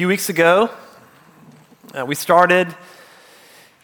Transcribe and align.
few 0.00 0.08
weeks 0.08 0.30
ago, 0.30 0.70
uh, 1.92 2.06
we 2.06 2.14
started 2.14 2.74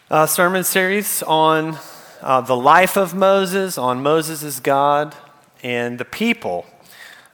a 0.09 0.27
sermon 0.27 0.63
series 0.63 1.21
on 1.21 1.77
uh, 2.23 2.41
the 2.41 2.55
life 2.55 2.97
of 2.97 3.13
Moses, 3.13 3.77
on 3.77 4.01
Moses 4.01 4.41
as 4.41 4.59
God, 4.59 5.15
and 5.61 5.99
the 5.99 6.05
people 6.05 6.65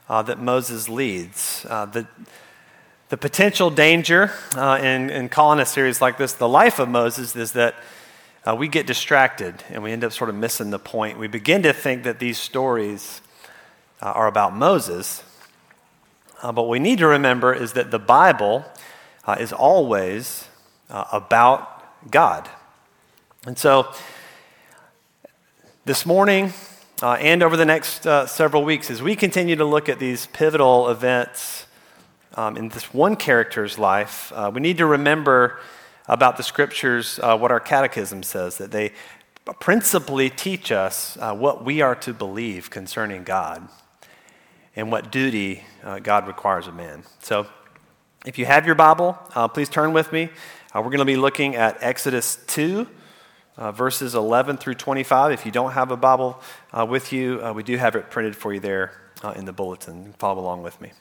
uh, 0.10 0.22
that 0.24 0.38
Moses 0.38 0.90
leads. 0.90 1.66
Uh, 1.70 1.86
the, 1.86 2.06
the 3.08 3.16
potential 3.16 3.70
danger 3.70 4.34
uh, 4.54 4.78
in, 4.84 5.10
in 5.10 5.30
calling 5.30 5.62
a 5.62 5.66
series 5.66 6.02
like 6.02 6.18
this, 6.18 6.34
The 6.34 6.50
Life 6.50 6.78
of 6.78 6.90
Moses, 6.90 7.38
is 7.38 7.54
that 7.54 7.76
uh, 8.46 8.54
we 8.54 8.68
get 8.68 8.86
distracted 8.86 9.64
and 9.70 9.82
we 9.82 9.94
end 9.94 10.04
up 10.04 10.12
sort 10.12 10.30
of 10.30 10.36
missing 10.36 10.72
the 10.72 10.80
point. 10.80 11.18
We 11.18 11.28
begin 11.28 11.64
to 11.64 11.72
think 11.72 12.04
that 12.04 12.20
these 12.20 12.38
stories 12.38 13.22
are 14.02 14.28
about 14.28 14.54
Moses 14.54 15.24
uh, 16.44 16.52
but 16.52 16.68
we 16.68 16.78
need 16.78 17.00
to 17.00 17.08
remember 17.08 17.54
is 17.54 17.72
that 17.74 17.90
the 17.90 17.98
Bible 17.98 18.66
uh, 19.26 19.38
is 19.40 19.54
always 19.54 20.50
uh, 20.90 21.06
about 21.14 22.12
God. 22.12 22.50
And 23.48 23.58
so, 23.58 23.88
this 25.86 26.06
morning 26.06 26.52
uh, 27.02 27.14
and 27.14 27.42
over 27.42 27.56
the 27.56 27.66
next 27.66 28.06
uh, 28.06 28.28
several 28.28 28.66
weeks, 28.66 28.92
as 28.92 29.02
we 29.02 29.16
continue 29.16 29.56
to 29.56 29.64
look 29.64 29.88
at 29.88 30.00
these 30.00 30.28
pivotal 30.28 30.90
events 30.90 31.66
um, 32.36 32.58
in 32.58 32.70
this 32.70 32.94
one 32.94 33.16
character's 33.16 33.80
life, 33.80 34.32
uh, 34.36 34.52
we 34.54 34.60
need 34.60 34.78
to 34.78 34.86
remember 34.86 35.60
about 36.08 36.36
the 36.36 36.44
scriptures 36.44 37.18
what 37.18 37.52
our 37.52 37.62
catechism 37.62 38.22
says 38.22 38.58
that 38.58 38.72
they 38.72 38.92
principally 39.62 40.30
teach 40.30 40.70
us 40.70 41.16
what 41.16 41.64
we 41.64 41.80
are 41.80 41.96
to 41.96 42.14
believe 42.14 42.70
concerning 42.70 43.24
God 43.24 43.70
and 44.76 44.92
what 44.92 45.12
duty 45.12 45.64
uh, 45.84 46.00
God 46.00 46.28
requires 46.28 46.68
of 46.68 46.76
man. 46.76 47.04
So, 47.20 47.48
if 48.26 48.38
you 48.38 48.46
have 48.46 48.66
your 48.66 48.76
Bible, 48.76 49.18
uh, 49.36 49.48
please 49.50 49.68
turn 49.68 49.92
with 49.92 50.14
me. 50.14 50.30
Uh, 50.74 50.80
we're 50.80 50.90
going 50.90 51.00
to 51.00 51.06
be 51.06 51.18
looking 51.18 51.56
at 51.56 51.78
Exodus 51.82 52.38
2, 52.48 52.88
uh, 53.58 53.72
verses 53.74 54.16
11 54.16 54.58
through 54.58 54.76
25. 54.76 55.34
If 55.34 55.46
you 55.46 55.52
don't 55.52 55.74
have 55.74 55.92
a 55.92 55.98
Bible 55.98 56.42
uh, 56.72 56.86
with 56.86 57.12
you, 57.12 57.44
uh, 57.44 57.52
we 57.52 57.64
do 57.64 57.76
have 57.76 57.96
it 57.96 58.10
printed 58.10 58.36
for 58.36 58.54
you 58.54 58.60
there 58.60 58.94
in 59.36 59.46
the 59.46 59.54
bulletin. 59.54 60.14
Follow 60.20 60.42
along 60.42 60.64
with 60.64 60.80
me. 60.82 60.92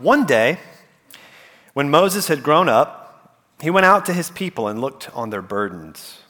one 0.00 0.26
day, 0.26 0.58
when 1.72 1.88
Moses 1.88 2.28
had 2.28 2.42
grown 2.42 2.68
up, 2.68 3.38
he 3.60 3.70
went 3.70 3.86
out 3.86 4.04
to 4.06 4.12
his 4.12 4.30
people 4.30 4.68
and 4.68 4.80
looked 4.80 5.08
on 5.14 5.30
their 5.30 5.42
burdens. 5.42 6.22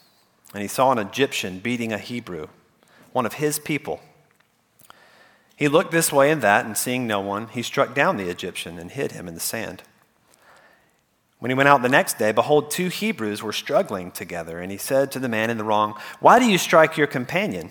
And 0.54 0.62
he 0.62 0.68
saw 0.68 0.92
an 0.92 0.98
Egyptian 0.98 1.58
beating 1.58 1.92
a 1.92 1.98
Hebrew 1.98 2.48
one 3.12 3.26
of 3.26 3.34
his 3.34 3.58
people. 3.58 4.00
He 5.56 5.68
looked 5.68 5.90
this 5.90 6.12
way 6.12 6.30
and 6.30 6.40
that, 6.42 6.64
and 6.64 6.76
seeing 6.76 7.06
no 7.06 7.20
one, 7.20 7.48
he 7.48 7.62
struck 7.62 7.94
down 7.94 8.16
the 8.16 8.30
Egyptian 8.30 8.78
and 8.78 8.90
hid 8.90 9.12
him 9.12 9.26
in 9.26 9.34
the 9.34 9.40
sand. 9.40 9.82
When 11.40 11.50
he 11.50 11.54
went 11.54 11.68
out 11.68 11.82
the 11.82 11.88
next 11.88 12.18
day, 12.18 12.32
behold, 12.32 12.70
two 12.70 12.88
Hebrews 12.88 13.42
were 13.42 13.52
struggling 13.52 14.10
together, 14.10 14.60
and 14.60 14.70
he 14.72 14.78
said 14.78 15.12
to 15.12 15.18
the 15.18 15.28
man 15.28 15.50
in 15.50 15.58
the 15.58 15.64
wrong, 15.64 15.94
Why 16.20 16.38
do 16.38 16.44
you 16.44 16.58
strike 16.58 16.96
your 16.96 17.06
companion? 17.06 17.70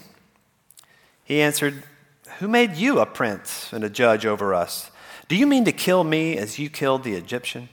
He 1.24 1.42
answered, 1.42 1.84
Who 2.40 2.48
made 2.48 2.76
you 2.76 3.00
a 3.00 3.06
prince 3.06 3.72
and 3.74 3.84
a 3.84 3.90
judge 3.90 4.26
over 4.26 4.54
us? 4.54 4.92
Do 5.28 5.36
you 5.36 5.46
mean 5.46 5.66
to 5.66 5.74
kill 5.74 6.06
me 6.06 6.38
as 6.38 6.60
you 6.60 6.70
killed 6.70 7.04
the 7.04 7.16
Egyptian? 7.16 7.68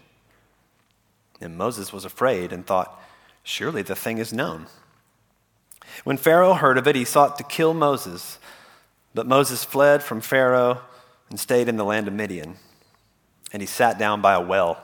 And 1.40 1.56
Moses 1.56 1.92
was 1.92 2.04
afraid 2.04 2.52
and 2.52 2.66
thought, 2.66 3.00
Surely 3.44 3.82
the 3.82 3.94
thing 3.94 4.18
is 4.18 4.32
known. 4.32 4.66
When 6.04 6.16
Pharaoh 6.16 6.54
heard 6.54 6.78
of 6.78 6.86
it, 6.86 6.96
he 6.96 7.04
sought 7.04 7.38
to 7.38 7.44
kill 7.44 7.74
Moses. 7.74 8.38
But 9.14 9.26
Moses 9.26 9.64
fled 9.64 10.02
from 10.02 10.20
Pharaoh 10.20 10.80
and 11.30 11.38
stayed 11.38 11.68
in 11.68 11.76
the 11.76 11.84
land 11.84 12.08
of 12.08 12.14
Midian. 12.14 12.56
And 13.52 13.62
he 13.62 13.66
sat 13.66 13.98
down 13.98 14.20
by 14.20 14.34
a 14.34 14.40
well. 14.40 14.78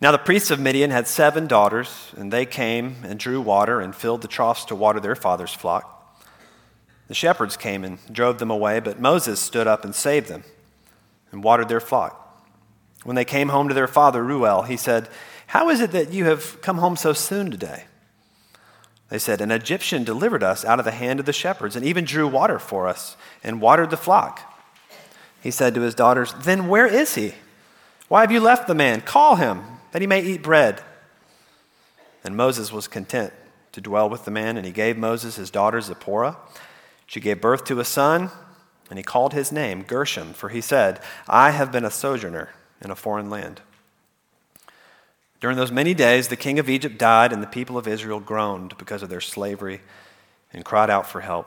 Now 0.00 0.12
the 0.12 0.18
priests 0.18 0.50
of 0.50 0.60
Midian 0.60 0.90
had 0.90 1.08
seven 1.08 1.46
daughters, 1.46 2.12
and 2.16 2.32
they 2.32 2.46
came 2.46 2.96
and 3.04 3.18
drew 3.18 3.40
water 3.40 3.80
and 3.80 3.94
filled 3.94 4.22
the 4.22 4.28
troughs 4.28 4.64
to 4.66 4.74
water 4.74 5.00
their 5.00 5.16
father's 5.16 5.54
flock. 5.54 5.90
The 7.08 7.14
shepherds 7.14 7.56
came 7.56 7.84
and 7.84 7.98
drove 8.10 8.38
them 8.38 8.50
away, 8.50 8.80
but 8.80 9.00
Moses 9.00 9.40
stood 9.40 9.66
up 9.66 9.84
and 9.84 9.94
saved 9.94 10.28
them 10.28 10.44
and 11.32 11.44
watered 11.44 11.68
their 11.68 11.80
flock. 11.80 12.20
When 13.04 13.16
they 13.16 13.24
came 13.24 13.50
home 13.50 13.68
to 13.68 13.74
their 13.74 13.88
father, 13.88 14.24
Reuel, 14.24 14.62
he 14.62 14.76
said, 14.76 15.08
How 15.48 15.68
is 15.68 15.80
it 15.80 15.92
that 15.92 16.12
you 16.12 16.24
have 16.24 16.60
come 16.62 16.78
home 16.78 16.96
so 16.96 17.12
soon 17.12 17.50
today? 17.50 17.84
They 19.14 19.20
said, 19.20 19.40
An 19.40 19.52
Egyptian 19.52 20.02
delivered 20.02 20.42
us 20.42 20.64
out 20.64 20.80
of 20.80 20.84
the 20.84 20.90
hand 20.90 21.20
of 21.20 21.26
the 21.26 21.32
shepherds 21.32 21.76
and 21.76 21.84
even 21.84 22.04
drew 22.04 22.26
water 22.26 22.58
for 22.58 22.88
us 22.88 23.16
and 23.44 23.60
watered 23.60 23.90
the 23.90 23.96
flock. 23.96 24.40
He 25.40 25.52
said 25.52 25.72
to 25.76 25.82
his 25.82 25.94
daughters, 25.94 26.34
Then 26.42 26.66
where 26.66 26.88
is 26.88 27.14
he? 27.14 27.34
Why 28.08 28.22
have 28.22 28.32
you 28.32 28.40
left 28.40 28.66
the 28.66 28.74
man? 28.74 29.02
Call 29.02 29.36
him, 29.36 29.62
that 29.92 30.02
he 30.02 30.08
may 30.08 30.20
eat 30.20 30.42
bread. 30.42 30.82
And 32.24 32.36
Moses 32.36 32.72
was 32.72 32.88
content 32.88 33.32
to 33.70 33.80
dwell 33.80 34.10
with 34.10 34.24
the 34.24 34.32
man, 34.32 34.56
and 34.56 34.66
he 34.66 34.72
gave 34.72 34.98
Moses 34.98 35.36
his 35.36 35.48
daughter 35.48 35.80
Zipporah. 35.80 36.36
She 37.06 37.20
gave 37.20 37.40
birth 37.40 37.64
to 37.66 37.78
a 37.78 37.84
son, 37.84 38.32
and 38.90 38.98
he 38.98 39.04
called 39.04 39.32
his 39.32 39.52
name 39.52 39.84
Gershom, 39.84 40.32
for 40.32 40.48
he 40.48 40.60
said, 40.60 40.98
I 41.28 41.52
have 41.52 41.70
been 41.70 41.84
a 41.84 41.90
sojourner 41.92 42.48
in 42.82 42.90
a 42.90 42.96
foreign 42.96 43.30
land. 43.30 43.60
During 45.44 45.58
those 45.58 45.70
many 45.70 45.92
days, 45.92 46.28
the 46.28 46.36
king 46.36 46.58
of 46.58 46.70
Egypt 46.70 46.96
died, 46.96 47.30
and 47.30 47.42
the 47.42 47.46
people 47.46 47.76
of 47.76 47.86
Israel 47.86 48.18
groaned 48.18 48.78
because 48.78 49.02
of 49.02 49.10
their 49.10 49.20
slavery 49.20 49.82
and 50.54 50.64
cried 50.64 50.88
out 50.88 51.06
for 51.06 51.20
help. 51.20 51.46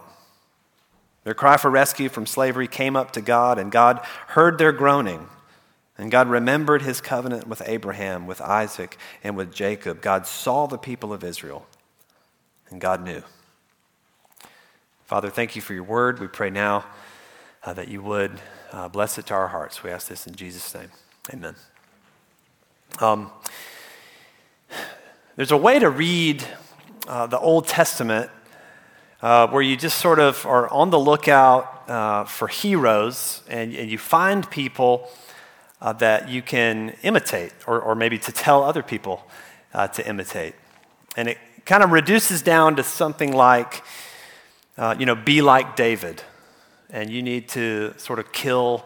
Their 1.24 1.34
cry 1.34 1.58
for 1.58 1.72
rescue 1.72 2.08
from 2.08 2.28
slavery 2.28 2.68
came 2.68 2.96
up 2.96 3.10
to 3.14 3.22
God, 3.22 3.58
and 3.58 3.72
God 3.72 4.06
heard 4.28 4.60
their 4.60 4.72
groaning. 4.72 5.30
And 5.98 6.12
God 6.12 6.30
remembered 6.30 6.84
his 6.84 7.02
covenant 7.02 7.48
with 7.48 7.64
Abraham, 7.66 8.28
with 8.28 8.40
Isaac, 8.40 9.00
and 9.24 9.36
with 9.36 9.52
Jacob. 9.52 10.00
God 10.00 10.28
saw 10.28 10.68
the 10.68 10.78
people 10.78 11.12
of 11.12 11.24
Israel, 11.24 11.66
and 12.70 12.80
God 12.80 13.04
knew. 13.04 13.24
Father, 15.06 15.32
thank 15.32 15.56
you 15.56 15.62
for 15.64 15.74
your 15.74 15.82
word. 15.82 16.20
We 16.20 16.28
pray 16.28 16.52
now 16.52 16.86
uh, 17.64 17.74
that 17.74 17.88
you 17.88 18.04
would 18.04 18.40
uh, 18.72 18.90
bless 18.90 19.18
it 19.18 19.26
to 19.26 19.34
our 19.34 19.48
hearts. 19.48 19.82
We 19.82 19.90
ask 19.90 20.08
this 20.08 20.28
in 20.28 20.36
Jesus' 20.36 20.76
name. 20.76 20.92
Amen. 21.34 21.56
Um, 23.00 23.32
there's 25.38 25.52
a 25.52 25.58
way 25.58 25.78
to 25.78 25.88
read 25.88 26.44
uh, 27.08 27.28
the 27.28 27.38
Old 27.38 27.68
Testament 27.68 28.32
uh, 29.22 29.48
where 29.50 29.62
you 29.62 29.78
just 29.78 30.00
sort 30.00 30.18
of 30.18 30.44
are 30.48 30.68
on 30.70 30.90
the 30.90 30.98
lookout 30.98 31.88
uh, 31.88 32.24
for 32.24 32.48
heroes 32.48 33.44
and, 33.48 33.72
and, 33.76 33.90
you 33.90 34.00
find 34.00 34.50
people 34.50 35.08
uh, 35.80 35.94
that 35.94 36.28
you 36.28 36.42
can 36.42 36.96
imitate 37.04 37.54
or, 37.68 37.80
or, 37.80 37.94
maybe 37.94 38.18
to 38.18 38.32
tell 38.32 38.64
other 38.64 38.82
people 38.82 39.28
uh, 39.76 39.88
to 39.88 40.08
imitate. 40.10 40.56
And 41.16 41.28
it 41.28 41.38
kind 41.66 41.84
of 41.84 41.92
reduces 41.92 42.42
down 42.42 42.76
to 42.78 42.84
something 42.84 43.32
like, 43.32 43.84
uh, 44.76 44.96
you 44.98 45.06
know, 45.06 45.16
be 45.16 45.44
like 45.44 45.76
David. 45.76 46.24
And 46.90 47.12
you 47.12 47.22
need 47.22 47.48
to 47.50 47.94
sort 47.98 48.18
of 48.18 48.34
kill 48.34 48.86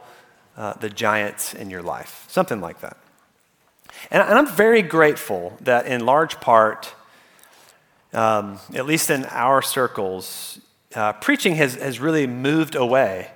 the 0.80 0.90
giants 0.90 1.56
in 1.56 1.72
your 1.72 1.82
life, 1.82 2.26
something 2.28 2.62
like 2.62 2.82
that. 2.82 3.01
And, 4.10 4.22
I'm 4.22 4.48
very 4.48 4.82
grateful 4.82 5.58
that, 5.62 5.86
in 5.86 6.06
large 6.06 6.40
part, 6.40 6.94
um, 8.14 8.60
at 8.74 8.86
least 8.86 9.10
in 9.10 9.26
our 9.26 9.62
circles, 9.62 10.60
uh, 10.96 11.14
preaching 11.14 11.56
has, 11.56 11.76
has 11.76 12.00
really 12.00 12.28
moved 12.28 12.76
away 12.76 13.32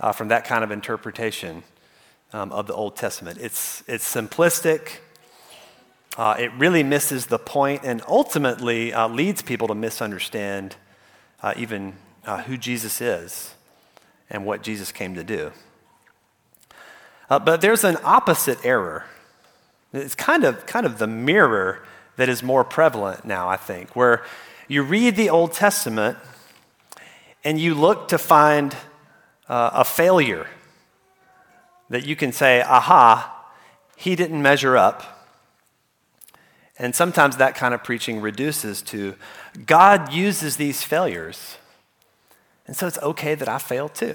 uh, 0.00 0.12
from 0.12 0.28
that 0.28 0.44
kind 0.44 0.64
of 0.64 0.70
interpretation 0.70 1.62
um, 2.32 2.52
of 2.52 2.66
the 2.66 2.74
Old 2.74 2.96
Testament. 2.96 3.38
It's, 3.40 3.82
it's 3.86 4.12
simplistic, 4.12 4.98
uh, 6.16 6.36
it 6.38 6.52
really 6.58 6.82
misses 6.82 7.26
the 7.26 7.38
point, 7.38 7.82
and 7.84 8.02
ultimately 8.06 8.92
uh, 8.92 9.08
leads 9.08 9.42
people 9.42 9.68
to 9.68 9.74
misunderstand 9.74 10.76
uh, 11.42 11.54
even 11.56 11.94
uh, 12.26 12.42
who 12.42 12.56
Jesus 12.56 13.00
is 13.00 13.54
and 14.28 14.44
what 14.44 14.62
Jesus 14.62 14.92
came 14.92 15.14
to 15.14 15.24
do. 15.24 15.52
but 17.28 17.60
there's 17.60 17.84
an 17.84 17.96
opposite 18.04 18.64
error 18.64 19.06
it's 19.92 20.14
kind 20.14 20.44
of, 20.44 20.66
kind 20.66 20.86
of 20.86 20.98
the 20.98 21.06
mirror 21.06 21.82
that 22.16 22.28
is 22.28 22.42
more 22.42 22.64
prevalent 22.64 23.24
now, 23.24 23.48
I 23.48 23.56
think, 23.56 23.96
where 23.96 24.24
you 24.68 24.82
read 24.82 25.16
the 25.16 25.30
Old 25.30 25.52
Testament 25.52 26.18
and 27.42 27.58
you 27.58 27.74
look 27.74 28.08
to 28.08 28.18
find 28.18 28.76
uh, 29.48 29.70
a 29.72 29.84
failure 29.84 30.46
that 31.88 32.06
you 32.06 32.14
can 32.14 32.32
say, 32.32 32.62
aha, 32.62 33.36
he 33.96 34.14
didn't 34.14 34.40
measure 34.40 34.76
up. 34.76 35.26
And 36.78 36.94
sometimes 36.94 37.36
that 37.38 37.54
kind 37.54 37.74
of 37.74 37.84
preaching 37.84 38.20
reduces 38.20 38.80
to 38.82 39.16
God 39.66 40.12
uses 40.12 40.56
these 40.56 40.82
failures. 40.82 41.56
And 42.66 42.76
so 42.76 42.86
it's 42.86 42.98
okay 42.98 43.34
that 43.34 43.48
I 43.48 43.58
fail 43.58 43.88
too. 43.88 44.14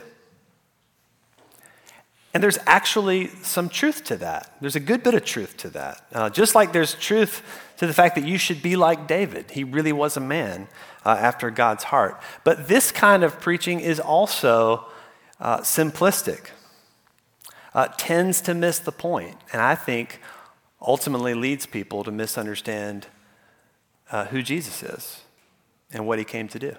And 2.36 2.44
there's 2.44 2.60
actually 2.68 3.30
some 3.44 3.70
truth 3.70 4.04
to 4.04 4.18
that. 4.18 4.52
There's 4.60 4.76
a 4.76 4.82
good 4.82 5.04
bit 5.04 5.14
of 5.14 5.24
truth 5.24 5.56
to 5.60 5.70
that. 5.70 6.06
Uh, 6.12 6.30
just 6.30 6.54
like 6.54 6.74
there's 6.74 6.94
truth 6.96 7.42
to 7.78 7.88
the 7.88 7.94
fact 7.94 8.16
that 8.16 8.26
you 8.26 8.38
should 8.38 8.62
be 8.62 8.76
like 8.76 9.08
David. 9.08 9.52
He 9.52 9.64
really 9.64 9.94
was 9.94 10.18
a 10.18 10.20
man 10.20 10.68
uh, 11.06 11.16
after 11.18 11.50
God's 11.50 11.86
heart. 11.86 12.22
But 12.44 12.68
this 12.68 12.92
kind 12.92 13.24
of 13.24 13.40
preaching 13.40 13.80
is 13.80 14.02
also 14.02 14.86
uh, 15.40 15.60
simplistic. 15.60 16.50
uh, 17.76 17.90
tends 17.98 18.40
to 18.42 18.54
miss 18.54 18.80
the 18.80 18.92
point, 18.92 19.38
and 19.52 19.62
I 19.62 19.76
think 19.76 20.22
ultimately 20.82 21.34
leads 21.34 21.66
people 21.66 22.06
to 22.06 22.12
misunderstand 22.12 23.08
uh, 24.12 24.26
who 24.26 24.42
Jesus 24.42 24.82
is 24.82 25.22
and 25.92 26.08
what 26.08 26.18
he 26.18 26.24
came 26.24 26.48
to 26.48 26.58
do. 26.58 26.76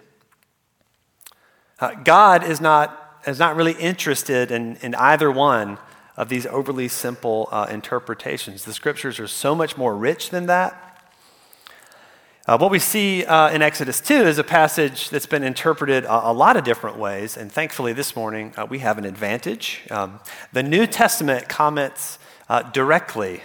Uh, 1.79 1.93
God 2.03 2.43
is 2.43 2.63
not, 2.63 3.06
is 3.27 3.39
not 3.39 3.57
really 3.57 3.73
interested 3.73 4.51
in, 4.51 4.77
in 4.77 4.95
either 4.95 5.31
one 5.31 5.79
of 6.17 6.29
these 6.29 6.47
overly 6.47 6.89
simple 6.89 7.49
uh, 7.51 7.67
interpretations. 7.69 8.65
The 8.65 8.73
scriptures 8.73 9.19
are 9.19 9.27
so 9.27 9.55
much 9.55 9.77
more 9.77 9.95
rich 9.97 10.31
than 10.31 10.47
that. 10.47 10.83
Uh, 12.47 12.57
what 12.57 12.71
we 12.71 12.79
see 12.79 13.25
uh, 13.25 13.51
in 13.51 13.61
Exodus 13.61 14.01
2 14.01 14.15
is 14.15 14.39
a 14.39 14.45
passage 14.45 15.11
that's 15.11 15.27
been 15.27 15.43
interpreted 15.43 16.05
a, 16.05 16.31
a 16.31 16.33
lot 16.33 16.57
of 16.57 16.63
different 16.63 16.97
ways, 16.97 17.37
and 17.37 17.51
thankfully 17.51 17.93
this 17.93 18.15
morning 18.15 18.55
uh, 18.57 18.65
we 18.65 18.79
have 18.79 18.99
an 18.99 19.05
advantage. 19.05 19.83
Um, 19.91 20.21
the 20.53 20.63
New 20.63 20.87
Testament 20.87 21.49
comments 21.49 22.21
uh, 22.49 22.63
directly 22.63 23.43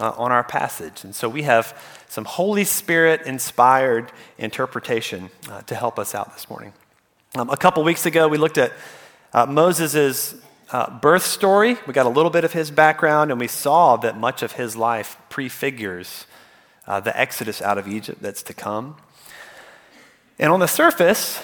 uh, 0.00 0.12
on 0.16 0.32
our 0.32 0.42
passage, 0.42 1.04
and 1.04 1.14
so 1.14 1.28
we 1.28 1.42
have 1.42 1.78
some 2.08 2.24
Holy 2.24 2.64
Spirit 2.64 3.20
inspired 3.26 4.10
interpretation 4.38 5.28
to 5.66 5.74
help 5.74 5.98
us 5.98 6.14
out 6.14 6.32
this 6.32 6.48
morning. 6.48 6.72
Um, 7.34 7.48
a 7.50 7.56
couple 7.56 7.84
weeks 7.84 8.06
ago, 8.06 8.28
we 8.28 8.38
looked 8.38 8.58
at 8.58 8.72
Moses' 9.34 10.34
birth 11.00 11.24
story. 11.24 11.76
We 11.86 11.92
got 11.92 12.06
a 12.06 12.10
little 12.10 12.30
bit 12.30 12.44
of 12.44 12.52
his 12.52 12.70
background, 12.70 13.30
and 13.30 13.40
we 13.40 13.48
saw 13.48 13.96
that 13.98 14.18
much 14.18 14.42
of 14.42 14.52
his 14.52 14.76
life 14.76 15.16
prefigures 15.28 16.26
uh, 16.86 17.00
the 17.00 17.18
exodus 17.18 17.62
out 17.62 17.78
of 17.78 17.88
Egypt 17.88 18.20
that's 18.22 18.42
to 18.44 18.54
come. 18.54 18.96
And 20.38 20.52
on 20.52 20.60
the 20.60 20.68
surface, 20.68 21.40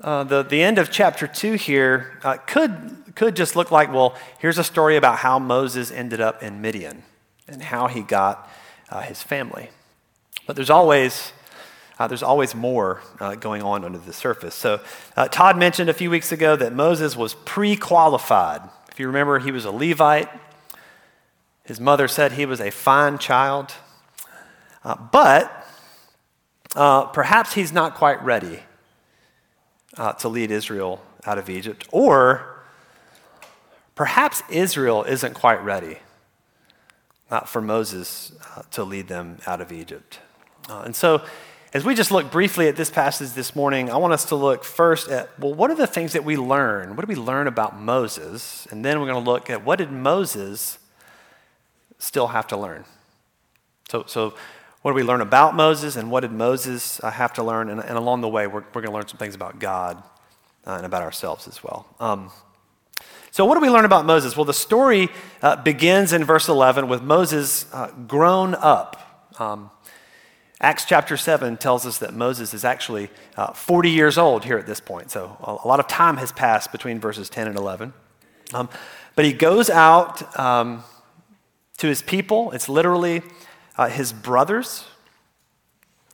uh, 0.00 0.24
the, 0.24 0.42
the 0.42 0.62
end 0.62 0.78
of 0.78 0.90
chapter 0.90 1.26
2 1.26 1.54
here 1.54 2.18
uh, 2.24 2.38
could, 2.46 3.14
could 3.14 3.36
just 3.36 3.56
look 3.56 3.70
like 3.70 3.92
well, 3.92 4.16
here's 4.38 4.58
a 4.58 4.64
story 4.64 4.96
about 4.96 5.18
how 5.18 5.38
Moses 5.38 5.90
ended 5.90 6.20
up 6.20 6.42
in 6.42 6.60
Midian 6.60 7.02
and 7.46 7.62
how 7.62 7.88
he 7.88 8.02
got 8.02 8.48
uh, 8.90 9.02
his 9.02 9.22
family. 9.22 9.70
But 10.46 10.56
there's 10.56 10.70
always, 10.70 11.32
uh, 11.98 12.06
there's 12.06 12.22
always 12.22 12.54
more 12.54 13.02
uh, 13.20 13.34
going 13.34 13.62
on 13.62 13.84
under 13.84 13.98
the 13.98 14.12
surface. 14.12 14.54
So, 14.54 14.80
Todd 15.30 15.56
mentioned 15.58 15.90
a 15.90 15.94
few 15.94 16.10
weeks 16.10 16.32
ago 16.32 16.56
that 16.56 16.72
Moses 16.72 17.16
was 17.16 17.34
pre 17.34 17.76
qualified. 17.76 18.62
If 18.90 18.98
you 18.98 19.06
remember, 19.06 19.38
he 19.38 19.52
was 19.52 19.64
a 19.64 19.70
Levite. 19.70 20.28
His 21.64 21.80
mother 21.80 22.08
said 22.08 22.32
he 22.32 22.46
was 22.46 22.60
a 22.60 22.70
fine 22.70 23.18
child. 23.18 23.72
Uh, 24.84 24.96
but 24.96 25.66
uh, 26.74 27.04
perhaps 27.06 27.54
he's 27.54 27.72
not 27.72 27.94
quite 27.94 28.22
ready 28.22 28.60
uh, 29.96 30.12
to 30.14 30.28
lead 30.28 30.50
Israel 30.50 31.02
out 31.24 31.38
of 31.38 31.48
Egypt, 31.48 31.86
or 31.92 32.64
perhaps 33.94 34.42
Israel 34.50 35.04
isn't 35.04 35.34
quite 35.34 35.62
ready 35.62 35.98
for 37.46 37.62
Moses 37.62 38.32
uh, 38.56 38.62
to 38.72 38.84
lead 38.84 39.08
them 39.08 39.38
out 39.46 39.60
of 39.60 39.72
Egypt. 39.72 40.18
Uh, 40.68 40.82
and 40.84 40.94
so, 40.94 41.22
as 41.74 41.86
we 41.86 41.94
just 41.94 42.10
look 42.10 42.30
briefly 42.30 42.68
at 42.68 42.76
this 42.76 42.90
passage 42.90 43.32
this 43.32 43.56
morning, 43.56 43.90
I 43.90 43.96
want 43.96 44.12
us 44.12 44.26
to 44.26 44.36
look 44.36 44.62
first 44.62 45.08
at 45.08 45.38
well, 45.38 45.54
what 45.54 45.70
are 45.70 45.74
the 45.74 45.86
things 45.86 46.12
that 46.12 46.24
we 46.24 46.36
learn? 46.36 46.96
What 46.96 47.06
do 47.06 47.08
we 47.08 47.18
learn 47.18 47.46
about 47.46 47.80
Moses? 47.80 48.66
And 48.70 48.84
then 48.84 49.00
we're 49.00 49.06
going 49.06 49.24
to 49.24 49.30
look 49.30 49.48
at 49.48 49.64
what 49.64 49.76
did 49.76 49.90
Moses 49.90 50.78
still 51.98 52.28
have 52.28 52.46
to 52.48 52.58
learn? 52.58 52.84
So, 53.88 54.04
so 54.06 54.34
what 54.82 54.90
do 54.90 54.94
we 54.96 55.02
learn 55.02 55.22
about 55.22 55.54
Moses 55.54 55.96
and 55.96 56.10
what 56.10 56.20
did 56.20 56.32
Moses 56.32 57.02
uh, 57.02 57.10
have 57.10 57.32
to 57.34 57.42
learn? 57.42 57.70
And, 57.70 57.80
and, 57.80 57.96
along 57.96 58.20
the 58.20 58.28
way, 58.28 58.46
we're, 58.46 58.64
we're 58.74 58.82
going 58.82 58.86
to 58.86 58.92
learn 58.92 59.08
some 59.08 59.18
things 59.18 59.34
about 59.34 59.58
God 59.58 60.02
uh, 60.66 60.72
and 60.72 60.84
about 60.84 61.02
ourselves 61.02 61.48
as 61.48 61.64
well. 61.64 61.86
Um, 62.00 62.30
so, 63.30 63.46
what 63.46 63.54
do 63.54 63.60
we 63.60 63.70
learn 63.70 63.86
about 63.86 64.04
Moses? 64.04 64.36
Well, 64.36 64.44
the 64.44 64.52
story 64.52 65.08
uh, 65.40 65.56
begins 65.56 66.12
in 66.12 66.24
verse 66.24 66.48
11 66.48 66.88
with 66.88 67.00
Moses 67.02 67.64
uh, 67.72 67.92
grown 68.06 68.54
up. 68.56 69.30
Um, 69.38 69.70
Acts 70.62 70.84
chapter 70.84 71.16
7 71.16 71.56
tells 71.56 71.84
us 71.84 71.98
that 71.98 72.14
Moses 72.14 72.54
is 72.54 72.64
actually 72.64 73.10
uh, 73.36 73.52
40 73.52 73.90
years 73.90 74.16
old 74.16 74.44
here 74.44 74.58
at 74.58 74.66
this 74.66 74.78
point. 74.78 75.10
So, 75.10 75.36
a, 75.40 75.66
lot 75.66 75.80
of 75.80 75.88
time 75.88 76.18
has 76.18 76.30
passed 76.30 76.70
between 76.70 77.00
verses 77.00 77.28
10 77.28 77.48
and 77.48 77.56
11. 77.56 77.92
Um, 78.54 78.68
but 79.16 79.24
he 79.24 79.32
goes 79.32 79.68
out 79.68 80.38
um, 80.38 80.84
to 81.78 81.88
his 81.88 82.00
people. 82.00 82.52
It's 82.52 82.68
literally 82.68 83.22
uh, 83.76 83.88
his 83.88 84.12
brothers. 84.12 84.84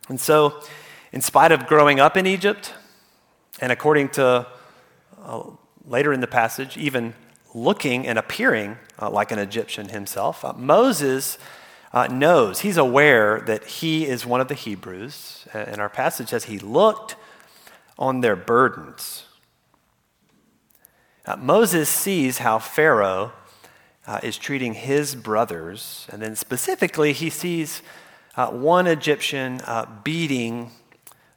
And 0.08 0.18
so, 0.18 0.62
in 1.12 1.20
spite 1.20 1.52
of 1.52 1.66
growing 1.66 2.00
up 2.00 2.16
in 2.16 2.26
Egypt, 2.26 2.72
and 3.60 3.70
according 3.70 4.08
to 4.10 4.46
uh, 5.22 5.42
later 5.84 6.10
in 6.10 6.20
the 6.20 6.26
passage, 6.26 6.78
even 6.78 7.12
looking 7.54 8.06
and 8.06 8.18
appearing 8.18 8.78
uh, 8.98 9.10
like 9.10 9.30
an 9.30 9.38
Egyptian 9.38 9.90
himself, 9.90 10.42
uh, 10.42 10.54
Moses 10.54 11.36
uh, 11.92 12.06
knows, 12.06 12.60
he's 12.60 12.76
aware 12.76 13.40
that 13.40 13.64
he 13.64 14.06
is 14.06 14.26
one 14.26 14.40
of 14.40 14.48
the 14.48 14.54
Hebrews. 14.54 15.46
And 15.52 15.80
our 15.80 15.88
passage 15.88 16.28
says 16.28 16.44
he 16.44 16.58
looked 16.58 17.16
on 17.98 18.20
their 18.20 18.36
burdens. 18.36 19.24
Uh, 21.24 21.36
Moses 21.36 21.88
sees 21.88 22.38
how 22.38 22.58
Pharaoh 22.58 23.32
uh, 24.06 24.20
is 24.22 24.38
treating 24.38 24.74
his 24.74 25.14
brothers. 25.14 26.06
And 26.10 26.22
then 26.22 26.36
specifically, 26.36 27.12
he 27.12 27.28
sees 27.28 27.82
uh, 28.36 28.48
one 28.48 28.86
Egyptian 28.86 29.60
uh, 29.64 29.86
beating 30.04 30.70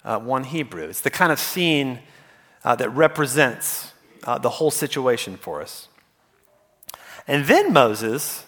uh, 0.03 0.19
one 0.19 0.43
Hebrew. 0.43 0.83
It's 0.83 1.01
the 1.01 1.09
kind 1.09 1.31
of 1.31 1.39
scene 1.39 1.99
that 2.63 2.89
represents 2.89 3.91
the 4.41 4.49
whole 4.49 4.69
situation 4.69 5.35
for 5.35 5.61
us. 5.61 5.87
And 7.27 7.45
then 7.45 7.73
Moses, 7.73 8.45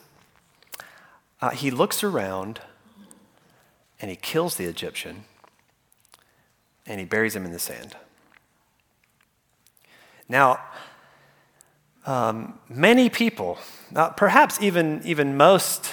he 1.49 1.71
looks 1.71 2.03
around 2.03 2.61
and 3.99 4.09
he 4.09 4.17
kills 4.17 4.55
the 4.55 4.65
Egyptian 4.65 5.23
and 6.85 6.99
he 6.99 7.05
buries 7.05 7.35
him 7.35 7.45
in 7.45 7.51
the 7.51 7.59
sand. 7.59 7.95
Now, 10.27 10.59
um, 12.05 12.59
many 12.67 13.09
people, 13.09 13.57
uh, 13.95 14.09
perhaps 14.09 14.61
even, 14.61 15.01
even 15.05 15.37
most, 15.37 15.91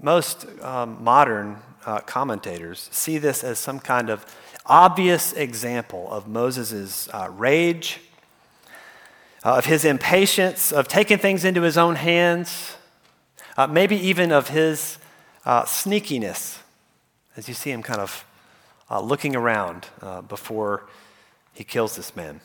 most 0.00 0.46
um, 0.62 1.02
modern 1.02 1.58
uh, 1.86 2.00
commentators, 2.00 2.88
see 2.92 3.18
this 3.18 3.44
as 3.44 3.58
some 3.58 3.78
kind 3.78 4.10
of 4.10 4.26
obvious 4.66 5.32
example 5.32 6.10
of 6.10 6.26
Moses' 6.26 7.08
uh, 7.12 7.28
rage, 7.30 8.00
uh, 9.44 9.56
of 9.56 9.66
his 9.66 9.84
impatience, 9.84 10.72
of 10.72 10.88
taking 10.88 11.18
things 11.18 11.44
into 11.44 11.62
his 11.62 11.78
own 11.78 11.94
hands, 11.94 12.74
uh, 13.58 13.66
maybe 13.66 13.96
even 13.96 14.32
of 14.32 14.48
his 14.48 14.96
uh, 15.44 15.64
sneakiness, 15.64 16.60
as 17.36 17.46
you 17.46 17.52
see 17.54 17.70
him 17.70 17.82
kind 17.82 18.00
of 18.00 18.24
looking 19.02 19.36
around 19.36 19.86
before 20.28 20.88
he 21.52 21.62
kills 21.62 21.94
this 21.94 22.16
man. 22.16 22.40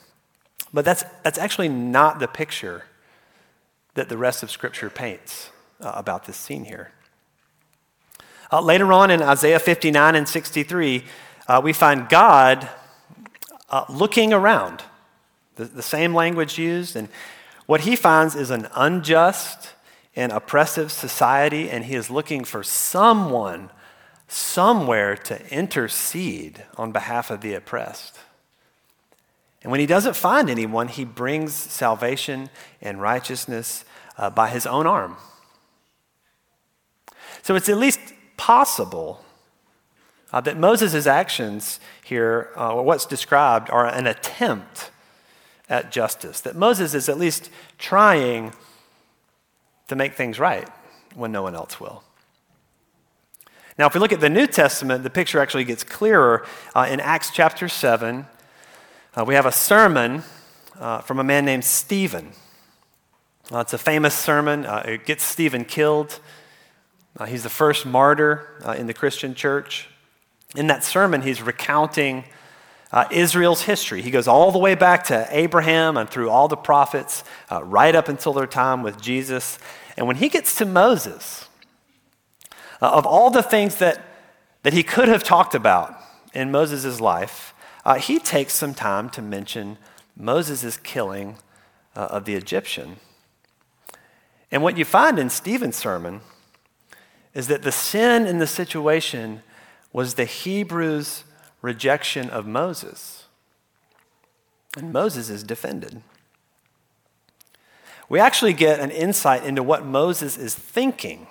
But 0.73 0.83
that's, 0.85 1.05
that's 1.23 1.37
actually 1.37 1.69
not 1.69 2.19
the 2.19 2.27
picture 2.27 2.83
that 3.93 4.09
the 4.09 4.17
rest 4.17 4.41
of 4.41 4.49
Scripture 4.49 4.89
paints 4.89 5.51
uh, 5.79 5.91
about 5.95 6.25
this 6.25 6.35
scene 6.35 6.65
here. 6.65 6.91
Uh, 8.51 8.59
later 8.61 8.91
on 8.91 9.11
in 9.11 9.21
Isaiah 9.21 9.59
59 9.59 10.15
and 10.15 10.27
63, 10.27 11.03
uh, 11.47 11.61
we 11.63 11.73
find 11.73 12.09
God 12.09 12.67
uh, 13.69 13.85
looking 13.87 14.33
around, 14.33 14.83
the, 15.55 15.65
the 15.65 15.83
same 15.83 16.13
language 16.15 16.57
used, 16.57 16.95
and 16.95 17.07
what 17.65 17.81
he 17.81 17.95
finds 17.95 18.35
is 18.35 18.49
an 18.49 18.67
unjust 18.75 19.72
and 20.15 20.31
oppressive 20.31 20.91
society, 20.91 21.69
and 21.69 21.85
he 21.85 21.95
is 21.95 22.09
looking 22.09 22.43
for 22.43 22.63
someone 22.63 23.69
somewhere 24.27 25.15
to 25.15 25.53
intercede 25.53 26.63
on 26.77 26.91
behalf 26.91 27.31
of 27.31 27.41
the 27.41 27.53
oppressed. 27.53 28.19
And 29.61 29.71
when 29.71 29.79
he 29.79 29.85
doesn't 29.85 30.15
find 30.15 30.49
anyone, 30.49 30.87
he 30.89 31.05
brings 31.05 31.53
salvation 31.53 32.49
and 32.81 33.01
righteousness 33.01 33.85
uh, 34.17 34.29
by 34.29 34.49
his 34.49 34.65
own 34.65 34.85
arm. 34.85 35.17
So 37.41 37.55
it's 37.55 37.69
at 37.69 37.77
least 37.77 37.99
possible 38.37 39.23
uh, 40.31 40.41
that 40.41 40.57
Moses' 40.57 41.07
actions 41.07 41.79
here, 42.03 42.49
uh, 42.57 42.73
or 42.73 42.83
what's 42.83 43.05
described, 43.05 43.69
are 43.69 43.85
an 43.85 44.07
attempt 44.07 44.91
at 45.69 45.91
justice. 45.91 46.41
That 46.41 46.55
Moses 46.55 46.93
is 46.93 47.07
at 47.07 47.17
least 47.17 47.49
trying 47.77 48.53
to 49.93 49.97
make 49.97 50.13
things 50.13 50.39
right 50.39 50.67
when 51.15 51.31
no 51.31 51.43
one 51.43 51.55
else 51.55 51.79
will. 51.79 52.03
Now, 53.77 53.87
if 53.87 53.93
we 53.93 53.99
look 53.99 54.11
at 54.11 54.19
the 54.19 54.29
New 54.29 54.47
Testament, 54.47 55.03
the 55.03 55.09
picture 55.09 55.39
actually 55.39 55.63
gets 55.63 55.83
clearer. 55.83 56.45
Uh, 56.75 56.87
in 56.89 56.99
Acts 56.99 57.31
chapter 57.31 57.67
7, 57.67 58.25
uh, 59.15 59.25
we 59.25 59.35
have 59.35 59.45
a 59.45 59.51
sermon 59.51 60.23
uh, 60.79 61.01
from 61.01 61.19
a 61.19 61.23
man 61.23 61.45
named 61.45 61.63
Stephen. 61.63 62.33
Uh, 63.51 63.59
it's 63.59 63.73
a 63.73 63.77
famous 63.77 64.15
sermon. 64.15 64.65
Uh, 64.65 64.83
it 64.85 65.05
gets 65.05 65.23
Stephen 65.23 65.65
killed. 65.65 66.19
Uh, 67.17 67.25
he's 67.25 67.43
the 67.43 67.49
first 67.49 67.85
martyr 67.85 68.47
in 68.77 68.87
the 68.87 68.93
Christian 68.93 69.35
church. 69.35 69.87
In 70.55 70.67
that 70.67 70.83
sermon, 70.83 71.21
he's 71.21 71.41
recounting 71.41 72.25
uh, 72.93 73.05
Israel's 73.09 73.63
history. 73.63 74.03
He 74.03 74.11
goes 74.11 74.27
all 74.27 74.51
the 74.51 74.59
way 74.59 74.75
back 74.75 75.05
to 75.05 75.27
Abraham 75.31 75.97
and 75.97 76.07
through 76.07 76.29
all 76.29 76.47
the 76.47 76.55
prophets, 76.55 77.23
uh, 77.51 77.63
right 77.63 77.95
up 77.95 78.07
until 78.07 78.33
their 78.33 78.45
time 78.45 78.83
with 78.83 79.01
Jesus. 79.01 79.57
And 79.97 80.05
when 80.05 80.17
he 80.17 80.29
gets 80.29 80.55
to 80.57 80.65
Moses, 80.65 81.49
uh, 82.81 82.91
of 82.91 83.07
all 83.07 83.31
the 83.31 83.41
things 83.41 83.77
that, 83.77 84.05
that 84.61 84.73
he 84.73 84.83
could 84.83 85.07
have 85.07 85.23
talked 85.23 85.55
about 85.55 85.97
in 86.33 86.51
Moses' 86.51 87.01
life, 87.01 87.55
uh, 87.83 87.95
he 87.95 88.19
takes 88.19 88.53
some 88.53 88.75
time 88.75 89.09
to 89.09 89.23
mention 89.23 89.79
Moses' 90.15 90.77
killing 90.77 91.37
uh, 91.95 92.07
of 92.11 92.25
the 92.25 92.35
Egyptian. 92.35 92.97
And 94.51 94.61
what 94.61 94.77
you 94.77 94.85
find 94.85 95.17
in 95.17 95.31
Stephen's 95.31 95.75
sermon 95.75 96.21
is 97.33 97.47
that 97.47 97.63
the 97.63 97.71
sin 97.71 98.27
in 98.27 98.37
the 98.37 98.45
situation 98.45 99.41
was 99.91 100.13
the 100.13 100.25
Hebrews' 100.25 101.23
rejection 101.63 102.29
of 102.29 102.45
Moses. 102.45 103.25
And 104.77 104.93
Moses 104.93 105.31
is 105.31 105.43
defended. 105.43 106.03
We 108.09 108.19
actually 108.19 108.53
get 108.53 108.79
an 108.79 108.91
insight 108.91 109.43
into 109.43 109.63
what 109.63 109.85
Moses 109.85 110.37
is 110.37 110.53
thinking 110.53 111.25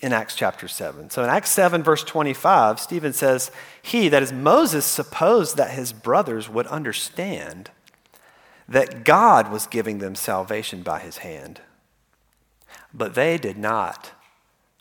in 0.00 0.12
Acts 0.12 0.34
chapter 0.34 0.66
7. 0.66 1.10
So 1.10 1.22
in 1.22 1.30
Acts 1.30 1.50
7, 1.50 1.82
verse 1.82 2.02
25, 2.02 2.80
Stephen 2.80 3.12
says, 3.12 3.50
He, 3.80 4.08
that 4.08 4.22
is 4.22 4.32
Moses, 4.32 4.84
supposed 4.84 5.56
that 5.56 5.70
his 5.70 5.92
brothers 5.92 6.48
would 6.48 6.66
understand 6.66 7.70
that 8.68 9.04
God 9.04 9.50
was 9.50 9.66
giving 9.66 9.98
them 9.98 10.14
salvation 10.14 10.82
by 10.82 11.00
his 11.00 11.18
hand. 11.18 11.60
But 12.92 13.14
they 13.14 13.36
did 13.36 13.58
not 13.58 14.12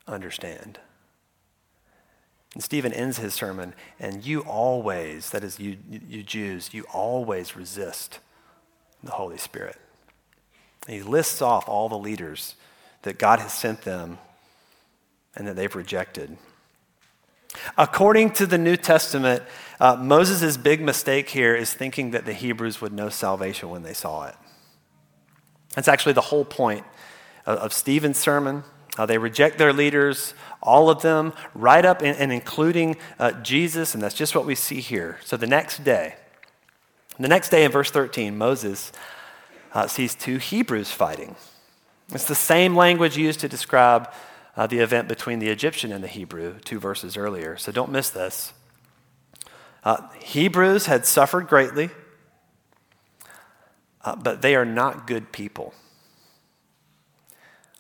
understand. 0.08 0.80
And 2.56 2.64
Stephen 2.64 2.94
ends 2.94 3.18
his 3.18 3.34
sermon, 3.34 3.76
and 4.00 4.26
you 4.26 4.40
always, 4.40 5.30
that 5.32 5.44
is, 5.44 5.60
you, 5.60 5.78
you 6.10 6.24
Jews, 6.24 6.74
you 6.74 6.86
always 6.92 7.56
resist 7.56 8.20
the 9.04 9.12
Holy 9.12 9.38
Spirit. 9.38 9.76
And 10.88 10.96
he 10.96 11.04
lists 11.04 11.42
off 11.42 11.68
all 11.68 11.90
the 11.90 11.98
leaders 11.98 12.56
that 13.02 13.20
God 13.20 13.40
has 13.40 13.54
sent 13.54 13.82
them 13.82 14.18
and 15.36 15.48
that 15.48 15.58
they've 15.58 15.76
rejected. 15.76 16.38
According 17.78 18.32
to 18.32 18.46
the 18.46 18.58
New 18.58 18.78
Testament, 18.78 19.44
uh, 19.80 19.98
Moses' 19.98 20.56
big 20.56 20.82
mistake 20.82 21.30
here 21.30 21.56
is 21.56 21.74
thinking 21.74 22.12
that 22.12 22.26
the 22.26 22.34
Hebrews 22.34 22.80
would 22.82 22.94
know 22.94 23.10
salvation 23.10 23.70
when 23.70 23.84
they 23.84 23.94
saw 23.94 24.28
it. 24.28 24.36
That's 25.74 25.88
actually 25.88 26.14
the 26.14 26.22
whole 26.22 26.46
point 26.46 26.86
of, 27.46 27.60
of 27.60 27.74
Stephen's 27.74 28.18
sermon. 28.18 28.64
Uh, 28.98 29.06
they 29.06 29.18
reject 29.18 29.58
their 29.58 29.74
leaders, 29.74 30.34
all 30.62 30.90
of 30.90 31.02
them, 31.02 31.34
right 31.54 31.86
up 31.86 32.02
in, 32.02 32.16
and 32.16 32.32
including 32.32 32.96
uh, 33.20 33.32
Jesus, 33.34 33.94
and 33.94 34.02
that's 34.02 34.16
just 34.16 34.36
what 34.36 34.46
we 34.46 34.56
see 34.56 34.80
here. 34.80 35.20
So 35.24 35.38
the 35.38 35.48
next 35.48 35.84
day, 35.84 36.16
the 37.20 37.28
next 37.28 37.50
day 37.50 37.64
in 37.64 37.72
verse 37.72 37.92
13, 37.92 38.38
Moses 38.38 38.92
uh, 39.74 39.88
sees 39.88 40.16
two 40.16 40.38
Hebrews 40.38 40.92
fighting. 40.92 41.36
It's 42.12 42.26
the 42.26 42.36
same 42.36 42.76
language 42.76 43.18
used 43.18 43.40
to 43.42 43.48
describe 43.48 44.12
uh, 44.56 44.68
the 44.68 44.80
event 44.80 45.08
between 45.08 45.40
the 45.40 45.50
Egyptian 45.50 45.92
and 45.92 46.04
the 46.04 46.08
Hebrew, 46.08 46.60
two 46.60 46.80
verses 46.80 47.18
earlier. 47.18 47.58
So 47.58 47.72
don't 47.72 47.92
miss 47.92 48.10
this. 48.10 48.54
Uh, 49.84 50.08
Hebrews 50.20 50.86
had 50.86 51.06
suffered 51.06 51.48
greatly, 51.48 51.90
uh, 54.04 54.16
but 54.16 54.42
they 54.42 54.56
are 54.56 54.66
not 54.66 55.08
good 55.08 55.32
people. 55.32 55.74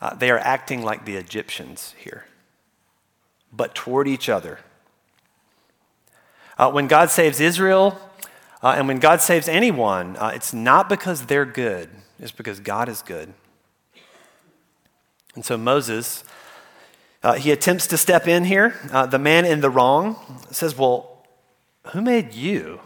Uh, 0.01 0.15
they 0.15 0.29
are 0.29 0.39
acting 0.39 0.83
like 0.83 1.05
the 1.05 1.15
Egyptians 1.15 1.93
here, 1.97 2.25
but 3.51 3.73
toward 3.73 4.07
each 4.07 4.29
other. 4.29 4.59
Uh, 6.57 6.71
when 6.71 6.87
God 6.87 7.09
saves 7.09 7.39
Israel, 7.39 7.99
uh, 8.61 8.75
and 8.77 8.87
when 8.87 8.99
God 8.99 9.21
saves 9.21 9.47
anyone, 9.47 10.17
it's 10.21 10.53
not 10.53 10.89
because 10.89 11.25
they're 11.25 11.45
good, 11.45 11.89
it's 12.19 12.31
because 12.31 12.59
God 12.59 12.89
is 12.89 13.01
good. 13.01 13.33
And 15.35 15.43
so 15.43 15.57
Moses 15.57 16.23
uh, 17.25 17.33
he 17.33 17.49
attempts 17.49 17.87
to 17.87 17.97
step 17.97 18.27
in 18.27 18.45
here. 18.45 18.75
Uh, 18.91 19.07
the 19.07 19.17
man 19.17 19.45
in 19.45 19.59
the 19.59 19.69
wrong 19.69 20.15
says, 20.51 20.77
Well, 20.77 21.25
who 21.87 21.99
made 21.99 22.35
you 22.35 22.81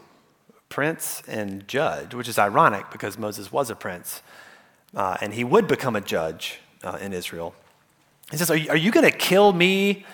prince 0.70 1.22
and 1.28 1.68
judge? 1.68 2.16
Which 2.16 2.30
is 2.30 2.40
ironic 2.40 2.90
because 2.90 3.18
Moses 3.18 3.52
was 3.52 3.70
a 3.70 3.76
prince 3.76 4.22
uh, 4.96 5.18
and 5.20 5.34
he 5.34 5.44
would 5.44 5.68
become 5.68 5.94
a 5.94 6.00
judge 6.00 6.62
uh, 6.84 6.98
in 7.02 7.14
Israel. 7.14 7.54
He 8.32 8.38
says, 8.38 8.50
Are 8.50 8.56
you, 8.56 8.74
you 8.74 8.92
going 8.92 9.10
to 9.10 9.18
kill 9.18 9.54
me 9.54 10.06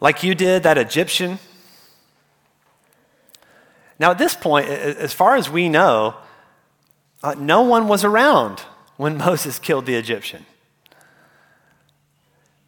like 0.00 0.22
you 0.22 0.34
did 0.34 0.62
that 0.62 0.78
Egyptian? 0.78 1.38
Now, 3.98 4.10
at 4.10 4.18
this 4.18 4.34
point, 4.34 4.66
as 4.68 5.12
far 5.12 5.36
as 5.36 5.50
we 5.50 5.68
know, 5.68 6.16
uh, 7.22 7.34
no 7.38 7.62
one 7.62 7.86
was 7.86 8.02
around 8.04 8.60
when 8.96 9.16
Moses 9.26 9.58
killed 9.58 9.86
the 9.86 9.94
Egyptian. 9.94 10.46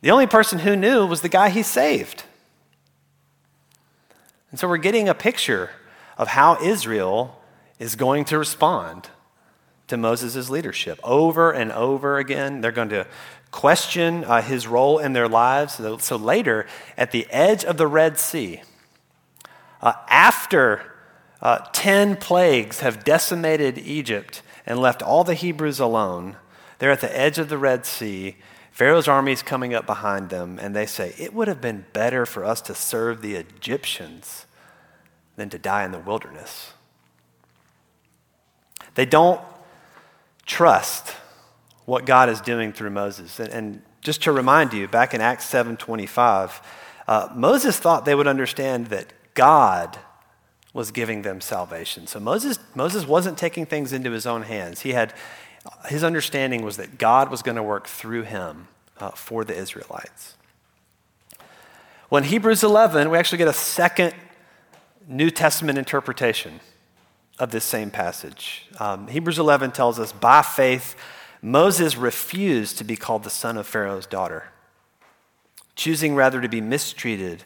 The 0.03 0.11
only 0.11 0.27
person 0.27 0.59
who 0.59 0.77
knew 0.77 1.07
was 1.07 1.21
the 1.21 1.29
guy 1.29 1.49
he 1.49 1.63
saved. 1.63 2.25
And 4.51 4.59
so 4.59 4.69
we're 4.69 4.77
getting 4.77 5.09
a 5.09 5.15
picture 5.15 5.71
of 6.19 6.29
how 6.29 6.61
Israel 6.61 7.41
is 7.79 7.95
going 7.95 8.25
to 8.27 8.39
respond 8.39 9.09
to 9.89 9.97
Moses' 9.97 10.49
leadership. 10.49 10.99
Over 11.03 11.53
and 11.53 11.73
over 11.73 12.19
again, 12.19 12.61
they're 12.61 12.73
going 12.73 12.89
to 12.91 13.07
question 13.51 14.25
uh, 14.25 14.43
his 14.43 14.67
role 14.67 14.99
in 14.99 15.13
their 15.13 15.29
lives. 15.29 15.81
So, 16.01 16.17
later, 16.17 16.67
at 16.97 17.11
the 17.11 17.27
edge 17.31 17.65
of 17.65 17.77
the 17.77 17.87
Red 17.87 18.19
Sea, 18.19 18.63
uh, 19.81 19.93
after 20.09 20.83
uh, 21.41 21.59
10 21.73 22.17
plagues 22.17 22.81
have 22.81 23.05
decimated 23.05 23.79
Egypt 23.79 24.43
and 24.65 24.79
left 24.79 25.03
all 25.03 25.25
the 25.25 25.35
Hebrews 25.35 25.81
alone, 25.81 26.37
they're 26.79 26.93
at 26.93 27.01
the 27.01 27.19
edge 27.19 27.39
of 27.39 27.49
the 27.49 27.59
Red 27.59 27.85
Sea 27.85 28.37
Pharaoh's 28.73 29.07
army 29.07 29.33
is 29.33 29.43
coming 29.43 29.75
up 29.75 29.85
behind 29.85 30.31
them, 30.31 30.59
and 30.59 30.75
they 30.75 30.87
say, 30.87 31.15
It 31.19 31.35
would 31.35 31.47
have 31.47 31.61
been 31.61 31.85
better 31.93 32.25
for 32.25 32.43
us 32.43 32.63
to 32.63 32.75
serve 32.75 33.21
the 33.21 33.35
Egyptians 33.35 34.47
than 35.37 35.51
to 35.51 35.59
die 35.59 35.85
in 35.85 35.93
the 35.93 35.99
wilderness. 35.99 36.73
They 38.95 39.05
don't 39.05 39.41
trust 40.47 41.15
what 41.85 42.07
God 42.07 42.29
is 42.29 42.41
doing 42.41 42.73
through 42.73 42.91
Moses. 42.91 43.41
And, 43.41 43.53
and 43.53 43.83
just 44.01 44.23
to 44.25 44.33
remind 44.33 44.73
you, 44.73 44.89
back 44.89 45.15
in 45.15 45.21
Acts 45.21 45.51
7.25, 45.51 46.63
uh, 47.07 47.29
Moses 47.35 47.79
thought 47.79 48.05
they 48.05 48.15
would 48.15 48.27
understand 48.27 48.87
that 48.89 49.13
God 49.35 49.99
was 50.73 50.91
giving 50.91 51.23
them 51.23 51.41
salvation. 51.41 52.07
So 52.07 52.19
Moses, 52.19 52.59
Moses 52.75 53.07
wasn't 53.07 53.37
taking 53.37 53.67
things 53.67 53.93
into 53.93 54.11
his 54.11 54.27
own 54.27 54.43
hands. 54.43 54.81
He 54.81 54.93
had 54.93 55.13
his 55.89 56.03
understanding 56.03 56.65
was 56.65 56.77
that 56.77 56.99
God 56.99 57.31
was 57.31 57.43
going 57.43 57.57
to 57.57 57.63
work 57.63 57.87
through 57.87 58.23
him 58.23 58.69
uh, 58.99 59.11
for 59.11 59.45
the 59.45 59.55
Israelites. 59.55 60.35
Well, 62.11 62.23
in 62.23 62.29
Hebrews 62.29 62.65
11, 62.65 63.11
we 63.11 63.19
actually 63.19 63.39
get 63.39 63.49
a 63.49 63.53
second 63.53 64.15
New 65.07 65.31
Testament 65.31 65.79
interpretation 65.79 66.61
of 67.39 67.51
this 67.51 67.65
same 67.65 67.91
passage. 67.91 68.67
Um, 68.79 69.09
Hebrews 69.09 69.39
11 69.39 69.73
tells 69.73 69.99
us 69.99 70.13
by 70.13 70.43
faith, 70.43 70.95
Moses 71.41 71.97
refused 71.97 72.79
to 72.79 72.85
be 72.85 72.97
called 72.97 73.25
the 73.25 73.31
son 73.31 73.57
of 73.57 73.67
Pharaoh's 73.67 74.07
daughter, 74.07 74.51
choosing 75.75 76.15
rather 76.15 76.41
to 76.41 76.49
be 76.49 76.61
mistreated 76.61 77.45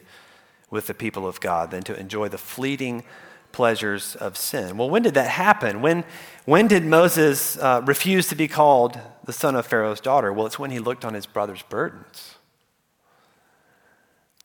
with 0.69 0.87
the 0.87 0.93
people 0.93 1.25
of 1.25 1.39
God 1.39 1.71
than 1.71 1.83
to 1.83 1.99
enjoy 1.99 2.27
the 2.27 2.37
fleeting 2.37 3.03
pleasures 3.51 4.15
of 4.15 4.37
sin. 4.37 4.77
Well, 4.77 4.89
when 4.89 5.01
did 5.01 5.15
that 5.15 5.29
happen? 5.29 5.81
When, 5.81 6.03
when 6.45 6.67
did 6.67 6.85
Moses 6.85 7.57
uh, 7.57 7.81
refuse 7.85 8.27
to 8.27 8.35
be 8.35 8.47
called 8.47 8.99
the 9.23 9.33
son 9.33 9.55
of 9.55 9.65
Pharaoh's 9.65 10.01
daughter? 10.01 10.31
Well, 10.31 10.45
it's 10.45 10.59
when 10.59 10.71
he 10.71 10.79
looked 10.79 11.05
on 11.05 11.13
his 11.13 11.25
brother's 11.25 11.63
burdens. 11.63 12.35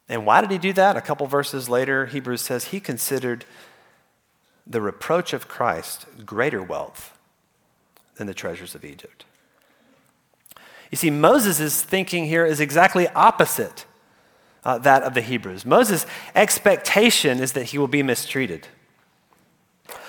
And 0.09 0.25
why 0.25 0.41
did 0.41 0.51
he 0.51 0.59
do 0.59 0.73
that? 0.75 0.97
A 0.97 1.01
couple 1.01 1.27
verses 1.27 1.69
later, 1.69 2.07
Hebrews 2.07 2.41
says 2.41 2.67
he 2.67 2.81
considered 2.81 3.45
the 4.66 4.81
reproach 4.81 5.33
of 5.33 5.49
Christ 5.49 6.07
greater 6.25 6.62
wealth 6.62 7.19
than 8.16 8.26
the 8.26 8.35
treasures 8.35 8.75
of 8.75 8.85
Egypt. 8.85 9.25
You 10.90 10.97
see, 10.97 11.11
Moses' 11.11 11.83
thinking 11.83 12.26
here 12.26 12.45
is 12.45 12.61
exactly 12.61 13.09
opposite 13.09 13.87
uh, 14.64 14.78
that 14.78 15.02
of 15.02 15.14
the 15.14 15.23
Hebrews. 15.23 15.64
Moses' 15.64 16.07
expectation 16.35 17.40
is 17.40 17.52
that 17.52 17.64
he 17.64 17.78
will 17.78 17.88
be 17.88 18.02
mistreated. 18.02 18.69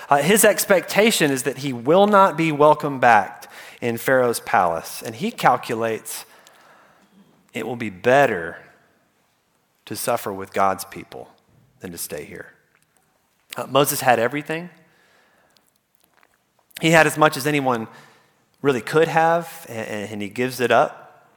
Uh, 0.08 0.18
his 0.18 0.44
expectation 0.44 1.30
is 1.30 1.44
that 1.44 1.58
he 1.58 1.72
will 1.72 2.06
not 2.06 2.36
be 2.36 2.52
welcomed 2.52 3.00
back 3.00 3.50
in 3.80 3.96
Pharaoh's 3.96 4.40
palace. 4.40 5.02
And 5.02 5.14
he 5.14 5.30
calculates 5.30 6.26
it 7.52 7.66
will 7.66 7.76
be 7.76 7.90
better 7.90 8.58
to 9.86 9.96
suffer 9.96 10.32
with 10.32 10.52
God's 10.52 10.84
people 10.84 11.30
than 11.80 11.92
to 11.92 11.98
stay 11.98 12.24
here. 12.24 12.53
Uh, 13.56 13.66
Moses 13.66 14.00
had 14.00 14.18
everything. 14.18 14.70
He 16.80 16.90
had 16.90 17.06
as 17.06 17.16
much 17.16 17.36
as 17.36 17.46
anyone 17.46 17.86
really 18.62 18.80
could 18.80 19.08
have, 19.08 19.66
and, 19.68 20.10
and 20.10 20.22
he 20.22 20.28
gives 20.28 20.60
it 20.60 20.70
up. 20.70 21.28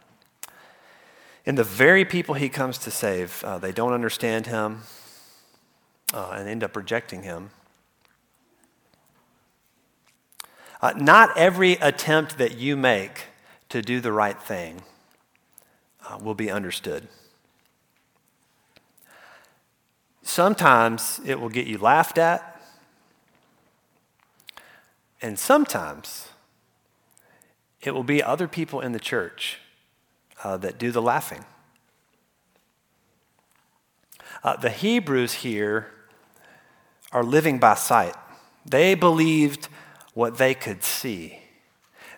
And 1.46 1.58
the 1.58 1.64
very 1.64 2.04
people 2.04 2.36
he 2.36 2.50
comes 2.50 2.78
to 2.80 2.92
save, 2.92 3.44
uh, 3.44 3.58
they 3.58 3.72
don't 3.72 3.94
understand 3.94 4.48
him 4.48 4.82
uh, 6.14 6.32
and 6.36 6.50
end 6.50 6.64
up 6.64 6.76
rejecting 6.76 7.24
him. 7.24 7.52
Uh, 10.82 10.94
not 10.96 11.36
every 11.38 11.74
attempt 11.74 12.38
that 12.38 12.58
you 12.58 12.76
make 12.76 13.26
to 13.70 13.82
do 13.82 14.00
the 14.00 14.12
right 14.12 14.42
thing 14.42 14.82
uh, 16.08 16.18
will 16.22 16.36
be 16.36 16.52
understood. 16.52 17.08
Sometimes 20.28 21.22
it 21.26 21.40
will 21.40 21.48
get 21.48 21.68
you 21.68 21.78
laughed 21.78 22.18
at, 22.18 22.62
and 25.22 25.40
sometimes 25.40 26.28
it 27.82 27.92
will 27.92 28.04
be 28.04 28.22
other 28.22 28.46
people 28.46 28.82
in 28.82 28.92
the 28.92 29.00
church 29.00 29.58
uh, 30.44 30.58
that 30.58 30.78
do 30.78 30.92
the 30.92 31.02
laughing. 31.02 31.46
Uh, 34.44 34.58
the 34.58 34.70
Hebrews 34.70 35.34
here 35.34 35.88
are 37.14 37.24
living 37.24 37.58
by 37.58 37.76
sight. 37.76 38.14
They 38.66 38.96
believed 38.96 39.70
what 40.14 40.38
they 40.38 40.54
could 40.54 40.84
see. 40.84 41.40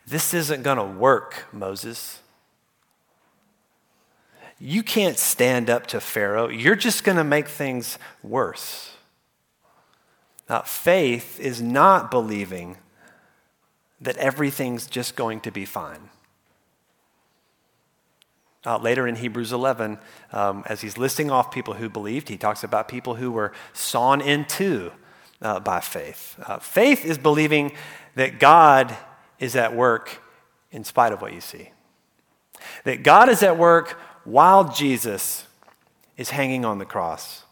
This 0.07 0.33
isn't 0.33 0.63
going 0.63 0.79
to 0.79 0.83
work, 0.83 1.45
Moses. 1.53 2.21
You 4.59 4.83
can't 4.83 5.17
stand 5.17 5.69
up 5.69 5.87
to 5.87 6.01
Pharaoh. 6.01 6.49
You're 6.49 6.75
just 6.75 7.03
going 7.03 7.17
to 7.17 7.23
make 7.23 7.47
things 7.47 7.97
worse. 8.21 8.91
Now, 10.49 10.61
faith 10.63 11.39
is 11.39 11.61
not 11.61 12.11
believing 12.11 12.77
that 14.01 14.17
everything's 14.17 14.87
just 14.87 15.15
going 15.15 15.39
to 15.41 15.51
be 15.51 15.65
fine. 15.65 16.09
Uh, 18.65 18.77
later 18.77 19.07
in 19.07 19.15
Hebrews 19.15 19.53
11, 19.53 19.99
um, 20.33 20.63
as 20.65 20.81
he's 20.81 20.97
listing 20.97 21.31
off 21.31 21.51
people 21.51 21.75
who 21.75 21.87
believed, 21.87 22.27
he 22.27 22.37
talks 22.37 22.63
about 22.63 22.89
people 22.89 23.15
who 23.15 23.31
were 23.31 23.53
sawn 23.71 24.19
in 24.19 24.43
two 24.43 24.91
uh, 25.41 25.59
by 25.61 25.79
faith. 25.79 26.35
Uh, 26.45 26.59
faith 26.59 27.05
is 27.05 27.17
believing 27.17 27.71
that 28.15 28.39
God 28.39 28.95
is 29.39 29.55
at 29.55 29.73
work 29.73 30.21
in 30.71 30.83
spite 30.83 31.13
of 31.13 31.21
what 31.21 31.33
you 31.33 31.39
see, 31.39 31.71
that 32.83 33.03
God 33.03 33.29
is 33.29 33.41
at 33.43 33.57
work 33.57 33.97
while 34.23 34.71
Jesus 34.71 35.45
is 36.17 36.31
hanging 36.31 36.65
on 36.65 36.79
the 36.79 36.85
cross. 36.85 37.43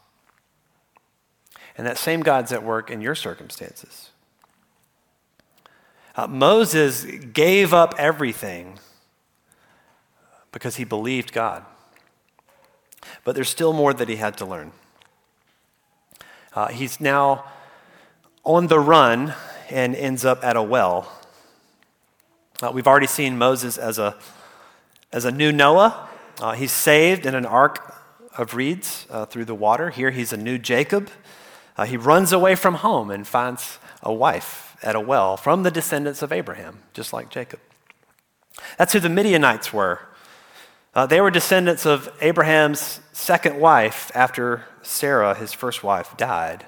And 1.76 1.86
that 1.86 1.96
same 1.96 2.20
God's 2.20 2.52
at 2.52 2.62
work 2.62 2.90
in 2.90 3.00
your 3.00 3.14
circumstances. 3.14 4.10
Uh, 6.16 6.26
Moses 6.26 7.04
gave 7.04 7.72
up 7.72 7.94
everything 7.96 8.78
because 10.50 10.76
he 10.76 10.84
believed 10.84 11.32
God. 11.32 11.64
But 13.24 13.36
there's 13.36 13.48
still 13.48 13.72
more 13.72 13.94
that 13.94 14.08
he 14.08 14.16
had 14.16 14.36
to 14.38 14.44
learn. 14.44 14.72
Uh, 16.54 16.68
he's 16.68 17.00
now 17.00 17.44
on 18.42 18.66
the 18.66 18.80
run 18.80 19.34
and 19.70 19.94
ends 19.94 20.24
up 20.24 20.42
at 20.42 20.56
a 20.56 20.62
well. 20.62 21.12
Uh, 22.60 22.72
we've 22.74 22.88
already 22.88 23.06
seen 23.06 23.38
Moses 23.38 23.78
as 23.78 23.98
a, 23.98 24.16
as 25.12 25.24
a 25.24 25.30
new 25.30 25.52
Noah. 25.52 26.07
Uh, 26.40 26.52
he's 26.52 26.72
saved 26.72 27.26
in 27.26 27.34
an 27.34 27.44
ark 27.44 27.94
of 28.36 28.54
reeds 28.54 29.06
uh, 29.10 29.26
through 29.26 29.44
the 29.44 29.54
water. 29.54 29.90
Here 29.90 30.10
he's 30.10 30.32
a 30.32 30.36
new 30.36 30.56
Jacob. 30.58 31.10
Uh, 31.76 31.84
he 31.84 31.96
runs 31.96 32.32
away 32.32 32.54
from 32.54 32.74
home 32.74 33.10
and 33.10 33.26
finds 33.26 33.78
a 34.02 34.12
wife 34.12 34.76
at 34.82 34.94
a 34.94 35.00
well 35.00 35.36
from 35.36 35.64
the 35.64 35.70
descendants 35.70 36.22
of 36.22 36.32
Abraham, 36.32 36.78
just 36.92 37.12
like 37.12 37.30
Jacob. 37.30 37.60
That's 38.76 38.92
who 38.92 39.00
the 39.00 39.08
Midianites 39.08 39.72
were. 39.72 40.00
Uh, 40.94 41.06
they 41.06 41.20
were 41.20 41.30
descendants 41.30 41.86
of 41.86 42.08
Abraham's 42.20 43.00
second 43.12 43.58
wife 43.58 44.10
after 44.14 44.64
Sarah, 44.82 45.34
his 45.34 45.52
first 45.52 45.82
wife, 45.82 46.16
died. 46.16 46.66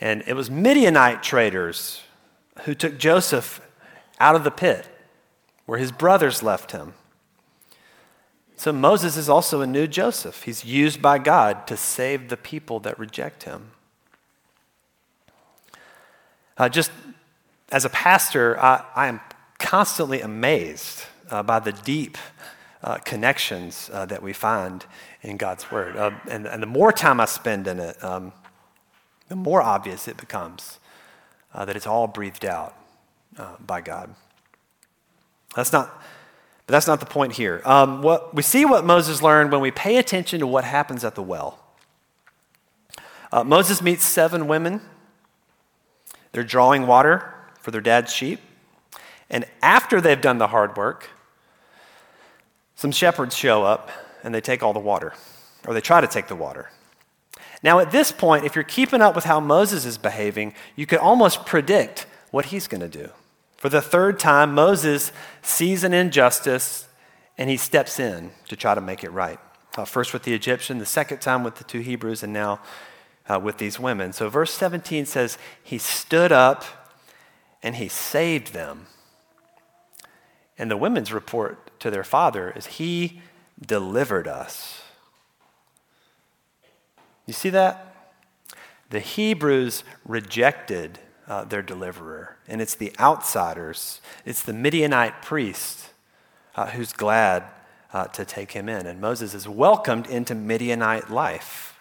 And 0.00 0.22
it 0.26 0.34
was 0.34 0.50
Midianite 0.50 1.22
traders 1.22 2.02
who 2.64 2.74
took 2.74 2.98
Joseph 2.98 3.60
out 4.20 4.34
of 4.34 4.44
the 4.44 4.50
pit 4.50 4.88
where 5.66 5.78
his 5.78 5.92
brothers 5.92 6.42
left 6.42 6.72
him. 6.72 6.94
So 8.62 8.72
Moses 8.72 9.16
is 9.16 9.28
also 9.28 9.60
a 9.60 9.66
new 9.66 9.88
Joseph. 9.88 10.44
He's 10.44 10.64
used 10.64 11.02
by 11.02 11.18
God 11.18 11.66
to 11.66 11.76
save 11.76 12.28
the 12.28 12.36
people 12.36 12.78
that 12.78 12.96
reject 12.96 13.42
him. 13.42 13.72
Uh, 16.56 16.68
just 16.68 16.92
as 17.72 17.84
a 17.84 17.88
pastor, 17.88 18.56
I, 18.60 18.84
I 18.94 19.08
am 19.08 19.20
constantly 19.58 20.20
amazed 20.20 21.02
uh, 21.28 21.42
by 21.42 21.58
the 21.58 21.72
deep 21.72 22.16
uh, 22.84 22.98
connections 22.98 23.90
uh, 23.92 24.06
that 24.06 24.22
we 24.22 24.32
find 24.32 24.86
in 25.22 25.38
God's 25.38 25.68
Word. 25.72 25.96
Uh, 25.96 26.12
and, 26.30 26.46
and, 26.46 26.62
the 26.62 26.68
more 26.68 26.92
time 26.92 27.18
I 27.18 27.24
spend 27.24 27.66
in 27.66 27.80
it, 27.80 28.04
um, 28.04 28.32
the 29.26 29.34
more 29.34 29.60
obvious 29.60 30.06
it 30.06 30.18
becomes 30.18 30.78
uh, 31.52 31.64
that 31.64 31.74
it's 31.74 31.88
all 31.88 32.06
breathed 32.06 32.44
out 32.44 32.76
by 33.66 33.80
God. 33.80 34.14
That's 35.56 35.72
not, 35.72 36.00
but 36.72 36.76
that's 36.76 36.86
not 36.86 37.00
the 37.00 37.06
point 37.06 37.34
here. 37.34 37.60
Um, 37.66 38.00
what, 38.00 38.34
we 38.34 38.40
see 38.40 38.64
what 38.64 38.82
Moses 38.82 39.20
learned 39.20 39.52
when 39.52 39.60
we 39.60 39.70
pay 39.70 39.98
attention 39.98 40.40
to 40.40 40.46
what 40.46 40.64
happens 40.64 41.04
at 41.04 41.14
the 41.14 41.22
well. 41.22 41.58
Uh, 43.30 43.44
Moses 43.44 43.82
meets 43.82 44.04
seven 44.04 44.48
women. 44.48 44.80
They're 46.32 46.42
drawing 46.42 46.86
water 46.86 47.34
for 47.60 47.72
their 47.72 47.82
dad's 47.82 48.10
sheep. 48.10 48.40
And 49.28 49.44
after 49.60 50.00
they've 50.00 50.18
done 50.18 50.38
the 50.38 50.46
hard 50.46 50.74
work, 50.74 51.10
some 52.74 52.90
shepherds 52.90 53.36
show 53.36 53.64
up 53.64 53.90
and 54.24 54.34
they 54.34 54.40
take 54.40 54.62
all 54.62 54.72
the 54.72 54.80
water, 54.80 55.12
or 55.66 55.74
they 55.74 55.82
try 55.82 56.00
to 56.00 56.06
take 56.06 56.28
the 56.28 56.36
water. 56.36 56.70
Now, 57.62 57.80
at 57.80 57.90
this 57.90 58.12
point, 58.12 58.46
if 58.46 58.54
you're 58.54 58.64
keeping 58.64 59.02
up 59.02 59.14
with 59.14 59.24
how 59.24 59.40
Moses 59.40 59.84
is 59.84 59.98
behaving, 59.98 60.54
you 60.74 60.86
could 60.86 61.00
almost 61.00 61.44
predict 61.44 62.06
what 62.30 62.46
he's 62.46 62.66
going 62.66 62.80
to 62.80 62.88
do. 62.88 63.10
For 63.62 63.68
the 63.68 63.80
third 63.80 64.18
time, 64.18 64.56
Moses 64.56 65.12
sees 65.40 65.84
an 65.84 65.94
injustice 65.94 66.88
and 67.38 67.48
he 67.48 67.56
steps 67.56 68.00
in 68.00 68.32
to 68.48 68.56
try 68.56 68.74
to 68.74 68.80
make 68.80 69.04
it 69.04 69.10
right. 69.10 69.38
Uh, 69.76 69.84
first 69.84 70.12
with 70.12 70.24
the 70.24 70.34
Egyptian, 70.34 70.78
the 70.78 70.84
second 70.84 71.20
time 71.20 71.44
with 71.44 71.54
the 71.54 71.62
two 71.62 71.78
Hebrews, 71.78 72.24
and 72.24 72.32
now 72.32 72.60
uh, 73.28 73.38
with 73.38 73.58
these 73.58 73.78
women. 73.78 74.12
So, 74.12 74.28
verse 74.28 74.52
17 74.52 75.06
says, 75.06 75.38
He 75.62 75.78
stood 75.78 76.32
up 76.32 76.64
and 77.62 77.76
he 77.76 77.86
saved 77.86 78.52
them. 78.52 78.86
And 80.58 80.68
the 80.68 80.76
women's 80.76 81.12
report 81.12 81.78
to 81.78 81.88
their 81.88 82.02
father 82.02 82.50
is, 82.56 82.66
He 82.66 83.22
delivered 83.64 84.26
us. 84.26 84.82
You 87.26 87.32
see 87.32 87.50
that? 87.50 87.94
The 88.90 88.98
Hebrews 88.98 89.84
rejected 90.04 90.98
uh, 91.28 91.44
their 91.44 91.62
deliverer, 91.62 92.36
and 92.48 92.60
it's 92.60 92.74
the 92.74 92.92
outsiders, 92.98 94.00
it's 94.24 94.42
the 94.42 94.52
Midianite 94.52 95.22
priest 95.22 95.90
uh, 96.56 96.66
who's 96.66 96.92
glad 96.92 97.44
uh, 97.92 98.06
to 98.06 98.24
take 98.24 98.52
him 98.52 98.68
in. 98.68 98.86
And 98.86 99.00
Moses 99.00 99.34
is 99.34 99.48
welcomed 99.48 100.06
into 100.06 100.34
Midianite 100.34 101.10
life. 101.10 101.80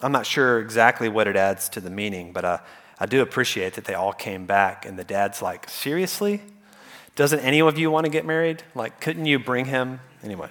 I'm 0.00 0.12
not 0.12 0.26
sure 0.26 0.58
exactly 0.58 1.08
what 1.08 1.28
it 1.28 1.36
adds 1.36 1.68
to 1.70 1.80
the 1.80 1.90
meaning, 1.90 2.32
but 2.32 2.44
uh, 2.44 2.58
I 2.98 3.06
do 3.06 3.22
appreciate 3.22 3.74
that 3.74 3.84
they 3.84 3.94
all 3.94 4.12
came 4.12 4.46
back, 4.46 4.84
and 4.84 4.98
the 4.98 5.04
dad's 5.04 5.40
like, 5.40 5.68
Seriously? 5.68 6.40
Doesn't 7.14 7.40
any 7.40 7.60
of 7.60 7.78
you 7.78 7.90
want 7.90 8.06
to 8.06 8.10
get 8.10 8.24
married? 8.24 8.62
Like, 8.74 9.00
couldn't 9.00 9.26
you 9.26 9.38
bring 9.38 9.66
him? 9.66 10.00
Anyway. 10.24 10.48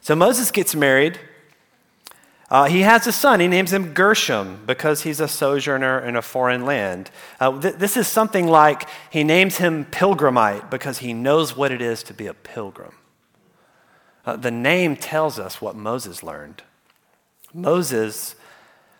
So 0.00 0.14
Moses 0.14 0.50
gets 0.50 0.74
married. 0.74 1.20
Uh, 2.50 2.64
he 2.64 2.80
has 2.80 3.06
a 3.06 3.12
son. 3.12 3.38
He 3.38 3.46
names 3.46 3.72
him 3.72 3.92
Gershom 3.94 4.64
because 4.66 5.02
he's 5.02 5.20
a 5.20 5.28
sojourner 5.28 6.00
in 6.00 6.16
a 6.16 6.22
foreign 6.22 6.64
land. 6.64 7.10
Uh, 7.38 7.60
th- 7.60 7.76
this 7.76 7.96
is 7.96 8.08
something 8.08 8.48
like 8.48 8.88
he 9.10 9.22
names 9.22 9.58
him 9.58 9.84
Pilgrimite 9.84 10.68
because 10.68 10.98
he 10.98 11.12
knows 11.12 11.56
what 11.56 11.70
it 11.70 11.80
is 11.80 12.02
to 12.04 12.14
be 12.14 12.26
a 12.26 12.34
pilgrim. 12.34 12.94
Uh, 14.26 14.36
the 14.36 14.50
name 14.50 14.96
tells 14.96 15.38
us 15.38 15.62
what 15.62 15.76
Moses 15.76 16.24
learned. 16.24 16.62
Moses 17.54 18.34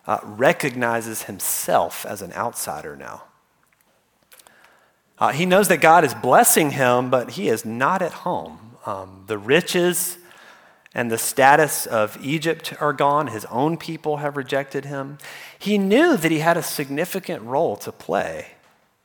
uh, 0.07 0.19
recognizes 0.23 1.23
himself 1.23 2.05
as 2.05 2.21
an 2.21 2.31
outsider 2.33 2.95
now. 2.95 3.23
Uh, 5.19 5.31
he 5.31 5.45
knows 5.45 5.67
that 5.67 5.81
God 5.81 6.03
is 6.03 6.13
blessing 6.15 6.71
him, 6.71 7.09
but 7.09 7.31
he 7.31 7.49
is 7.49 7.65
not 7.65 8.01
at 8.01 8.13
home. 8.13 8.77
Um, 8.85 9.25
the 9.27 9.37
riches 9.37 10.17
and 10.93 11.09
the 11.09 11.17
status 11.17 11.85
of 11.85 12.17
Egypt 12.21 12.73
are 12.81 12.93
gone. 12.93 13.27
His 13.27 13.45
own 13.45 13.77
people 13.77 14.17
have 14.17 14.35
rejected 14.35 14.85
him. 14.85 15.17
He 15.57 15.77
knew 15.77 16.17
that 16.17 16.31
he 16.31 16.39
had 16.39 16.57
a 16.57 16.63
significant 16.63 17.43
role 17.43 17.77
to 17.77 17.91
play 17.91 18.47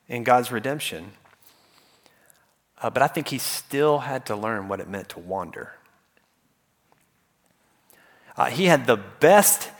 in 0.09 0.25
God's 0.25 0.51
redemption. 0.51 1.13
Uh, 2.81 2.91
but 2.91 3.03
I 3.03 3.07
think 3.07 3.29
he 3.29 3.39
still 3.39 4.01
had 4.01 4.27
to 4.27 4.37
learn 4.37 4.69
what 4.69 4.81
it 4.81 4.89
meant 4.89 5.09
to 5.11 5.21
wander. 5.21 5.73
Uh, 8.37 8.47
he 8.47 8.67
had 8.67 8.87
the 8.87 8.97
best 8.97 9.71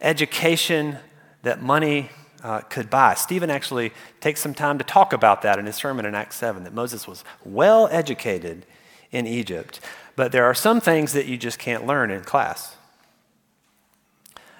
education 0.00 0.98
that 1.42 1.62
money 1.62 2.10
uh, 2.42 2.60
could 2.62 2.90
buy. 2.90 3.14
Stephen 3.14 3.50
actually 3.50 3.92
takes 4.20 4.40
some 4.40 4.54
time 4.54 4.78
to 4.78 4.84
talk 4.84 5.12
about 5.12 5.42
that 5.42 5.58
in 5.58 5.66
his 5.66 5.76
sermon 5.76 6.04
in 6.04 6.14
Acts 6.14 6.36
7 6.36 6.64
that 6.64 6.74
Moses 6.74 7.06
was 7.06 7.24
well 7.44 7.88
educated 7.92 8.66
in 9.12 9.26
Egypt. 9.26 9.80
But 10.16 10.32
there 10.32 10.44
are 10.44 10.54
some 10.54 10.80
things 10.80 11.12
that 11.12 11.26
you 11.26 11.36
just 11.36 11.58
can't 11.58 11.86
learn 11.86 12.10
in 12.10 12.22
class. 12.22 12.76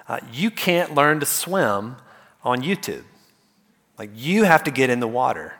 Uh, 0.07 0.19
you 0.31 0.51
can't 0.51 0.95
learn 0.95 1.19
to 1.19 1.25
swim 1.25 1.97
on 2.43 2.61
YouTube. 2.61 3.03
Like, 3.97 4.09
you 4.15 4.43
have 4.43 4.63
to 4.63 4.71
get 4.71 4.89
in 4.89 4.99
the 4.99 5.07
water. 5.07 5.53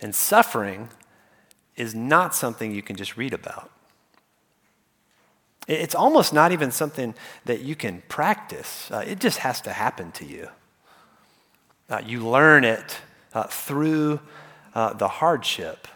And 0.00 0.14
suffering 0.14 0.88
is 1.76 1.94
not 1.94 2.34
something 2.34 2.74
you 2.74 2.82
can 2.82 2.96
just 2.96 3.16
read 3.16 3.32
about. 3.32 3.70
It's 5.68 5.94
almost 5.94 6.32
not 6.32 6.52
even 6.52 6.72
something 6.72 7.14
that 7.44 7.60
you 7.60 7.76
can 7.76 8.02
practice, 8.08 8.90
uh, 8.90 9.04
it 9.06 9.20
just 9.20 9.38
has 9.38 9.60
to 9.62 9.72
happen 9.72 10.10
to 10.12 10.24
you. 10.24 10.48
Uh, 11.88 12.02
you 12.04 12.26
learn 12.26 12.64
it 12.64 12.98
uh, 13.34 13.44
through 13.44 14.20
uh, 14.74 14.92
the 14.94 15.08
hardship. 15.08 15.86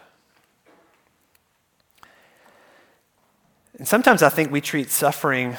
And 3.77 3.87
sometimes 3.87 4.23
I 4.23 4.29
think 4.29 4.51
we 4.51 4.61
treat 4.61 4.89
suffering 4.89 5.57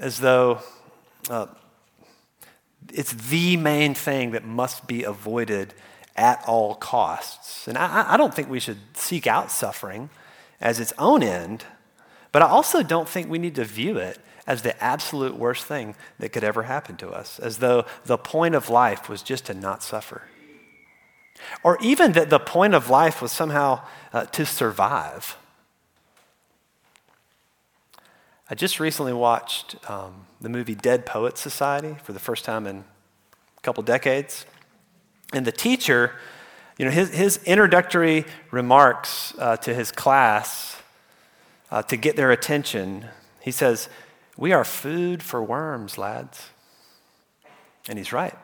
as 0.00 0.18
though 0.18 0.60
uh, 1.30 1.46
it's 2.92 3.12
the 3.12 3.56
main 3.56 3.94
thing 3.94 4.32
that 4.32 4.44
must 4.44 4.86
be 4.86 5.04
avoided 5.04 5.74
at 6.16 6.42
all 6.48 6.74
costs. 6.74 7.68
And 7.68 7.78
I, 7.78 8.14
I 8.14 8.16
don't 8.16 8.34
think 8.34 8.50
we 8.50 8.58
should 8.58 8.78
seek 8.94 9.26
out 9.26 9.52
suffering 9.52 10.10
as 10.60 10.80
its 10.80 10.92
own 10.98 11.22
end, 11.22 11.64
but 12.32 12.42
I 12.42 12.46
also 12.46 12.82
don't 12.82 13.08
think 13.08 13.28
we 13.28 13.38
need 13.38 13.54
to 13.54 13.64
view 13.64 13.98
it 13.98 14.18
as 14.44 14.62
the 14.62 14.82
absolute 14.82 15.36
worst 15.36 15.66
thing 15.66 15.94
that 16.18 16.30
could 16.30 16.42
ever 16.42 16.64
happen 16.64 16.96
to 16.96 17.10
us, 17.10 17.38
as 17.38 17.58
though 17.58 17.84
the 18.04 18.18
point 18.18 18.54
of 18.54 18.68
life 18.68 19.08
was 19.08 19.22
just 19.22 19.46
to 19.46 19.54
not 19.54 19.82
suffer. 19.82 20.22
Or 21.62 21.78
even 21.80 22.12
that 22.12 22.30
the 22.30 22.40
point 22.40 22.74
of 22.74 22.90
life 22.90 23.22
was 23.22 23.30
somehow 23.30 23.82
uh, 24.12 24.24
to 24.24 24.44
survive. 24.44 25.36
I 28.50 28.54
just 28.54 28.80
recently 28.80 29.12
watched 29.12 29.76
um, 29.90 30.24
the 30.40 30.48
movie 30.48 30.74
Dead 30.74 31.04
Poets 31.04 31.38
Society 31.38 31.96
for 32.02 32.14
the 32.14 32.18
first 32.18 32.46
time 32.46 32.66
in 32.66 32.76
a 32.78 33.60
couple 33.60 33.82
decades. 33.82 34.46
And 35.34 35.46
the 35.46 35.52
teacher, 35.52 36.12
you 36.78 36.86
know, 36.86 36.90
his, 36.90 37.10
his 37.10 37.44
introductory 37.44 38.24
remarks 38.50 39.34
uh, 39.38 39.58
to 39.58 39.74
his 39.74 39.92
class 39.92 40.80
uh, 41.70 41.82
to 41.82 41.96
get 41.98 42.16
their 42.16 42.30
attention, 42.30 43.04
he 43.42 43.50
says, 43.50 43.90
We 44.38 44.52
are 44.52 44.64
food 44.64 45.22
for 45.22 45.42
worms, 45.42 45.98
lads. 45.98 46.48
And 47.86 47.98
he's 47.98 48.14
right. 48.14 48.36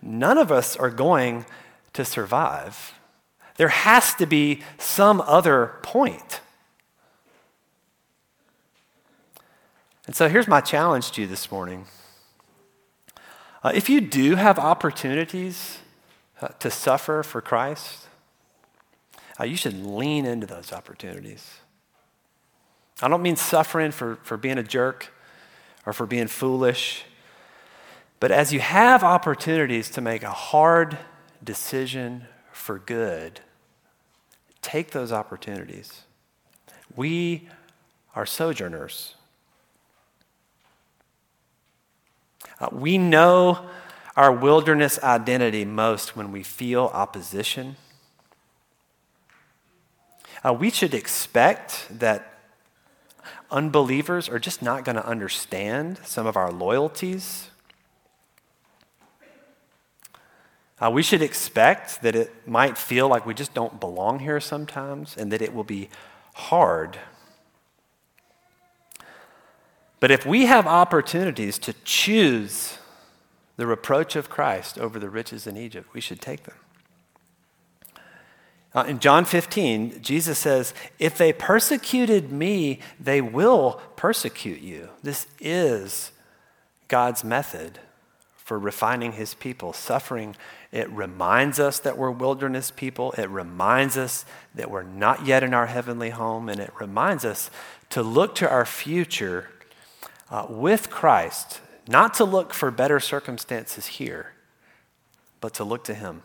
None 0.00 0.38
of 0.38 0.52
us 0.52 0.76
are 0.76 0.90
going 0.90 1.46
to 1.94 2.04
survive. 2.04 2.94
There 3.56 3.68
has 3.68 4.14
to 4.14 4.26
be 4.26 4.62
some 4.78 5.20
other 5.22 5.74
point. 5.82 6.40
And 10.06 10.14
so 10.14 10.28
here's 10.28 10.48
my 10.48 10.60
challenge 10.60 11.12
to 11.12 11.22
you 11.22 11.26
this 11.26 11.50
morning. 11.50 11.86
Uh, 13.62 13.72
if 13.74 13.88
you 13.88 14.00
do 14.02 14.34
have 14.34 14.58
opportunities 14.58 15.78
uh, 16.42 16.48
to 16.58 16.70
suffer 16.70 17.22
for 17.22 17.40
Christ, 17.40 18.08
uh, 19.40 19.44
you 19.44 19.56
should 19.56 19.84
lean 19.84 20.26
into 20.26 20.46
those 20.46 20.72
opportunities. 20.72 21.58
I 23.00 23.08
don't 23.08 23.22
mean 23.22 23.36
suffering 23.36 23.90
for, 23.90 24.16
for 24.22 24.36
being 24.36 24.58
a 24.58 24.62
jerk 24.62 25.12
or 25.86 25.92
for 25.92 26.06
being 26.06 26.26
foolish, 26.26 27.04
but 28.20 28.30
as 28.30 28.52
you 28.52 28.60
have 28.60 29.02
opportunities 29.02 29.90
to 29.90 30.00
make 30.00 30.22
a 30.22 30.30
hard 30.30 30.98
decision 31.42 32.26
for 32.52 32.78
good, 32.78 33.40
take 34.62 34.92
those 34.92 35.12
opportunities. 35.12 36.02
We 36.94 37.48
are 38.14 38.24
sojourners. 38.24 39.16
Uh, 42.60 42.68
we 42.72 42.98
know 42.98 43.68
our 44.16 44.32
wilderness 44.32 44.98
identity 45.02 45.64
most 45.64 46.16
when 46.16 46.30
we 46.30 46.42
feel 46.42 46.90
opposition. 46.92 47.76
Uh, 50.44 50.52
we 50.52 50.70
should 50.70 50.94
expect 50.94 51.86
that 51.90 52.38
unbelievers 53.50 54.28
are 54.28 54.38
just 54.38 54.62
not 54.62 54.84
going 54.84 54.96
to 54.96 55.06
understand 55.06 55.98
some 56.04 56.26
of 56.26 56.36
our 56.36 56.52
loyalties. 56.52 57.50
Uh, 60.80 60.90
we 60.90 61.02
should 61.02 61.22
expect 61.22 62.02
that 62.02 62.14
it 62.14 62.46
might 62.46 62.76
feel 62.76 63.08
like 63.08 63.24
we 63.24 63.32
just 63.32 63.54
don't 63.54 63.80
belong 63.80 64.18
here 64.18 64.40
sometimes 64.40 65.16
and 65.16 65.32
that 65.32 65.40
it 65.40 65.54
will 65.54 65.64
be 65.64 65.88
hard 66.34 66.98
but 70.04 70.10
if 70.10 70.26
we 70.26 70.44
have 70.44 70.66
opportunities 70.66 71.56
to 71.56 71.72
choose 71.82 72.76
the 73.56 73.66
reproach 73.66 74.16
of 74.16 74.28
Christ 74.28 74.78
over 74.78 74.98
the 74.98 75.08
riches 75.08 75.46
in 75.46 75.56
Egypt, 75.56 75.94
we 75.94 76.02
should 76.02 76.20
take 76.20 76.42
them. 76.42 76.56
Uh, 78.74 78.84
in 78.86 78.98
John 78.98 79.24
15, 79.24 80.02
Jesus 80.02 80.38
says, 80.38 80.74
If 80.98 81.16
they 81.16 81.32
persecuted 81.32 82.30
me, 82.30 82.80
they 83.00 83.22
will 83.22 83.80
persecute 83.96 84.60
you. 84.60 84.90
This 85.02 85.26
is 85.40 86.12
God's 86.88 87.24
method 87.24 87.78
for 88.36 88.58
refining 88.58 89.12
his 89.12 89.32
people. 89.32 89.72
Suffering, 89.72 90.36
it 90.70 90.90
reminds 90.90 91.58
us 91.58 91.78
that 91.78 91.96
we're 91.96 92.10
wilderness 92.10 92.70
people. 92.70 93.12
It 93.12 93.30
reminds 93.30 93.96
us 93.96 94.26
that 94.54 94.70
we're 94.70 94.82
not 94.82 95.24
yet 95.24 95.42
in 95.42 95.54
our 95.54 95.68
heavenly 95.68 96.10
home. 96.10 96.50
And 96.50 96.60
it 96.60 96.74
reminds 96.78 97.24
us 97.24 97.50
to 97.88 98.02
look 98.02 98.34
to 98.34 98.50
our 98.50 98.66
future 98.66 99.48
uh, 100.30 100.46
with 100.48 100.90
Christ, 100.90 101.60
not 101.88 102.14
to 102.14 102.24
look 102.24 102.54
for 102.54 102.70
better 102.70 103.00
circumstances 103.00 103.86
here, 103.86 104.32
but 105.40 105.54
to 105.54 105.64
look 105.64 105.84
to 105.84 105.94
Him. 105.94 106.22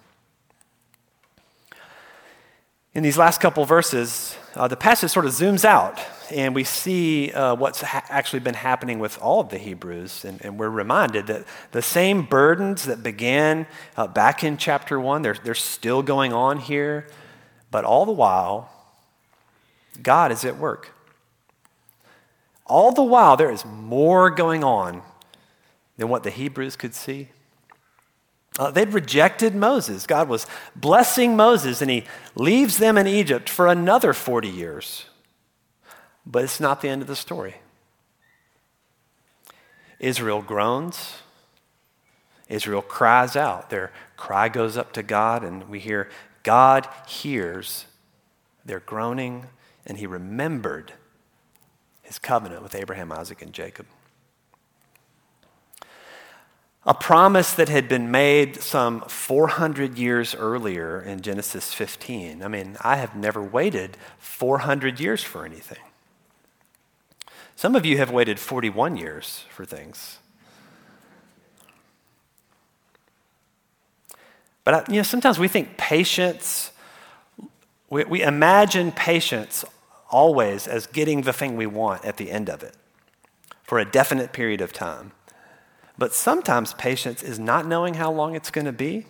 In 2.95 3.03
these 3.03 3.17
last 3.17 3.39
couple 3.39 3.65
verses, 3.65 4.35
uh, 4.55 4.67
the 4.67 4.75
passage 4.75 5.11
sort 5.11 5.25
of 5.25 5.31
zooms 5.31 5.63
out, 5.63 5.99
and 6.31 6.55
we 6.55 6.63
see 6.63 7.31
uh, 7.31 7.55
what's 7.55 7.81
ha- 7.81 8.03
actually 8.09 8.39
been 8.39 8.55
happening 8.55 8.97
with 8.97 9.21
all 9.21 9.39
of 9.39 9.49
the 9.49 9.59
Hebrews. 9.59 10.25
And, 10.25 10.43
and, 10.43 10.57
we're 10.57 10.69
reminded 10.69 11.27
that 11.27 11.45
the 11.71 11.83
same 11.83 12.23
burdens 12.23 12.85
that 12.85 13.03
began 13.03 13.67
uh, 13.95 14.07
back 14.07 14.43
in 14.43 14.57
chapter 14.57 14.99
1, 14.99 15.21
they're, 15.21 15.37
they're 15.43 15.53
still 15.53 16.01
going 16.01 16.33
on 16.33 16.57
here. 16.59 17.07
But 17.69 17.85
all 17.85 18.07
the 18.07 18.11
while, 18.11 18.71
God 20.01 20.31
is 20.31 20.43
at 20.43 20.57
work. 20.57 20.91
All 22.69 22.91
the 22.91 23.03
while, 23.03 23.35
there 23.35 23.51
is 23.51 23.65
more 23.65 24.29
going 24.29 24.63
on 24.63 25.01
than 25.97 26.07
what 26.07 26.23
the 26.23 26.29
Hebrews 26.29 26.75
could 26.75 26.93
see. 26.93 27.29
Uh, 28.59 28.69
they'd 28.69 28.93
rejected 28.93 29.55
Moses. 29.55 30.05
God 30.05 30.29
was 30.29 30.45
blessing 30.75 31.35
Moses, 31.35 31.81
and 31.81 31.89
he 31.89 32.03
leaves 32.35 32.77
them 32.77 32.97
in 32.97 33.07
Egypt 33.07 33.49
for 33.49 33.67
another 33.67 34.13
40 34.13 34.47
years. 34.47 35.05
But 36.25 36.43
it's 36.43 36.59
not 36.59 36.81
the 36.81 36.89
end 36.89 37.01
of 37.01 37.07
the 37.07 37.15
story. 37.15 37.55
Israel 39.99 40.41
groans. 40.41 41.15
Israel 42.47 42.81
cries 42.81 43.35
out. 43.35 43.69
Their 43.69 43.91
cry 44.15 44.47
goes 44.47 44.77
up 44.77 44.93
to 44.93 45.03
God, 45.03 45.43
and 45.43 45.67
we 45.69 45.79
hear 45.79 46.09
God 46.43 46.87
hears 47.07 47.85
their 48.63 48.79
groaning, 48.79 49.45
and 49.85 49.97
he 49.97 50.05
remembered 50.05 50.93
his 52.09 52.17
covenant 52.17 52.63
with 52.63 52.73
Abraham, 52.73 53.11
Isaac, 53.11 53.43
and 53.43 53.53
Jacob. 53.53 53.85
A 56.87 56.93
promise 56.95 57.53
that 57.53 57.69
had 57.69 57.87
been 57.87 58.09
made 58.09 58.55
some 58.55 59.01
400 59.01 59.99
years 59.99 60.33
earlier 60.33 60.99
in 60.99 61.21
Genesis 61.21 61.71
15. 61.71 62.41
I 62.41 62.47
mean, 62.47 62.77
I 62.81 62.95
have 62.95 63.15
never 63.15 63.43
waited 63.43 63.95
400 64.17 64.99
years 64.99 65.23
for 65.23 65.45
anything. 65.45 65.77
Some 67.55 67.75
of 67.75 67.85
you 67.85 67.97
have 67.97 68.09
waited 68.09 68.39
41 68.39 68.97
years 68.97 69.45
for 69.51 69.65
things. 69.65 70.17
But 74.63 74.89
you 74.89 74.95
know, 74.95 75.03
sometimes 75.03 75.37
we 75.37 75.47
think 75.47 75.77
patience, 75.77 76.71
we, 77.87 78.03
we 78.05 78.23
imagine 78.23 78.91
patience 78.91 79.63
always 80.09 80.67
as 80.67 80.87
getting 80.87 81.21
the 81.21 81.33
thing 81.33 81.55
we 81.55 81.65
want 81.65 82.03
at 82.05 82.17
the 82.17 82.31
end 82.31 82.49
of 82.49 82.63
it 82.63 82.75
for 83.63 83.79
a 83.79 83.85
definite 83.85 84.33
period 84.33 84.61
of 84.61 84.73
time. 84.73 85.11
But 85.97 86.13
sometimes 86.13 86.73
patience 86.73 87.21
is 87.21 87.37
not 87.37 87.67
knowing 87.67 87.95
how 87.95 88.11
long 88.11 88.35
it's 88.35 88.51
going 88.51 88.65
to 88.65 88.71
be 88.71 89.05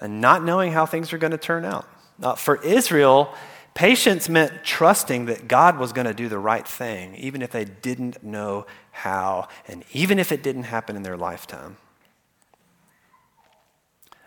and 0.00 0.20
not 0.20 0.44
knowing 0.44 0.72
how 0.72 0.86
things 0.86 1.12
are 1.12 1.18
going 1.18 1.32
to 1.32 1.38
turn 1.38 1.64
out. 1.64 1.86
Uh, 2.22 2.34
for 2.34 2.62
Israel, 2.64 3.34
patience 3.74 4.28
meant 4.28 4.64
trusting 4.64 5.26
that 5.26 5.48
God 5.48 5.78
was 5.78 5.92
going 5.92 6.06
to 6.06 6.14
do 6.14 6.28
the 6.28 6.38
right 6.38 6.66
thing, 6.66 7.14
even 7.16 7.42
if 7.42 7.50
they 7.50 7.64
didn't 7.64 8.22
know 8.22 8.66
how, 8.92 9.48
and 9.66 9.84
even 9.92 10.18
if 10.18 10.32
it 10.32 10.42
didn't 10.42 10.64
happen 10.64 10.96
in 10.96 11.02
their 11.02 11.16
lifetime. 11.16 11.76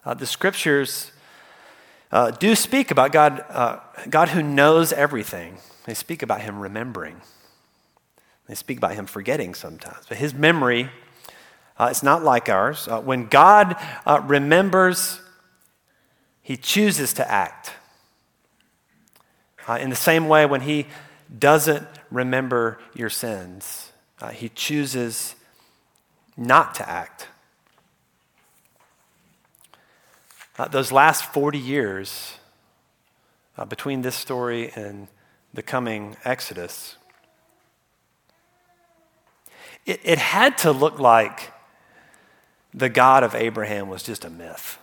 Uh, 0.05 0.13
the 0.13 0.25
scriptures 0.25 1.11
uh, 2.11 2.31
do 2.31 2.55
speak 2.55 2.91
about 2.91 3.11
God, 3.11 3.43
uh, 3.49 3.79
God 4.09 4.29
who 4.29 4.41
knows 4.41 4.91
everything. 4.91 5.57
They 5.85 5.93
speak 5.93 6.21
about 6.21 6.41
him 6.41 6.59
remembering. 6.59 7.21
They 8.47 8.55
speak 8.55 8.77
about 8.77 8.95
him 8.95 9.05
forgetting 9.05 9.53
sometimes, 9.53 10.05
but 10.07 10.17
his 10.17 10.33
memory 10.33 10.89
uh, 11.79 11.87
it's 11.89 12.03
not 12.03 12.23
like 12.23 12.49
ours. 12.49 12.89
Uh, 12.89 12.99
when 12.99 13.27
God 13.27 13.77
uh, 14.05 14.21
remembers, 14.25 15.21
he 16.41 16.57
chooses 16.57 17.13
to 17.13 17.31
act. 17.31 17.71
Uh, 19.65 19.75
in 19.75 19.89
the 19.89 19.95
same 19.95 20.27
way, 20.27 20.45
when 20.45 20.61
he 20.61 20.87
doesn't 21.37 21.87
remember 22.11 22.79
your 22.93 23.09
sins, 23.09 23.93
he 24.33 24.49
chooses 24.49 25.35
not 26.35 26.75
to 26.75 26.89
act. 26.89 27.29
Uh, 30.59 30.67
those 30.67 30.91
last 30.91 31.23
40 31.23 31.57
years 31.57 32.33
between 33.69 34.01
this 34.01 34.13
story 34.13 34.69
and 34.75 35.07
the 35.53 35.63
coming 35.63 36.17
Exodus, 36.25 36.97
it, 39.85 40.01
it 40.03 40.17
had 40.17 40.57
to 40.57 40.73
look 40.73 40.99
like 40.99 41.53
the 42.73 42.89
God 42.89 43.23
of 43.23 43.35
Abraham 43.35 43.87
was 43.87 44.03
just 44.03 44.25
a 44.25 44.29
myth. 44.29 44.77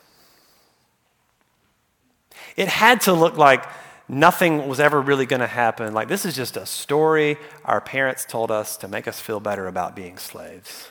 It 2.56 2.68
had 2.68 3.02
to 3.02 3.12
look 3.12 3.36
like 3.36 3.66
nothing 4.08 4.66
was 4.66 4.80
ever 4.80 4.98
really 4.98 5.26
going 5.26 5.40
to 5.40 5.46
happen. 5.46 5.92
Like, 5.92 6.08
this 6.08 6.24
is 6.24 6.34
just 6.34 6.56
a 6.56 6.64
story 6.64 7.36
our 7.66 7.82
parents 7.82 8.24
told 8.24 8.50
us 8.50 8.78
to 8.78 8.88
make 8.88 9.06
us 9.06 9.20
feel 9.20 9.40
better 9.40 9.66
about 9.66 9.94
being 9.94 10.16
slaves. 10.16 10.88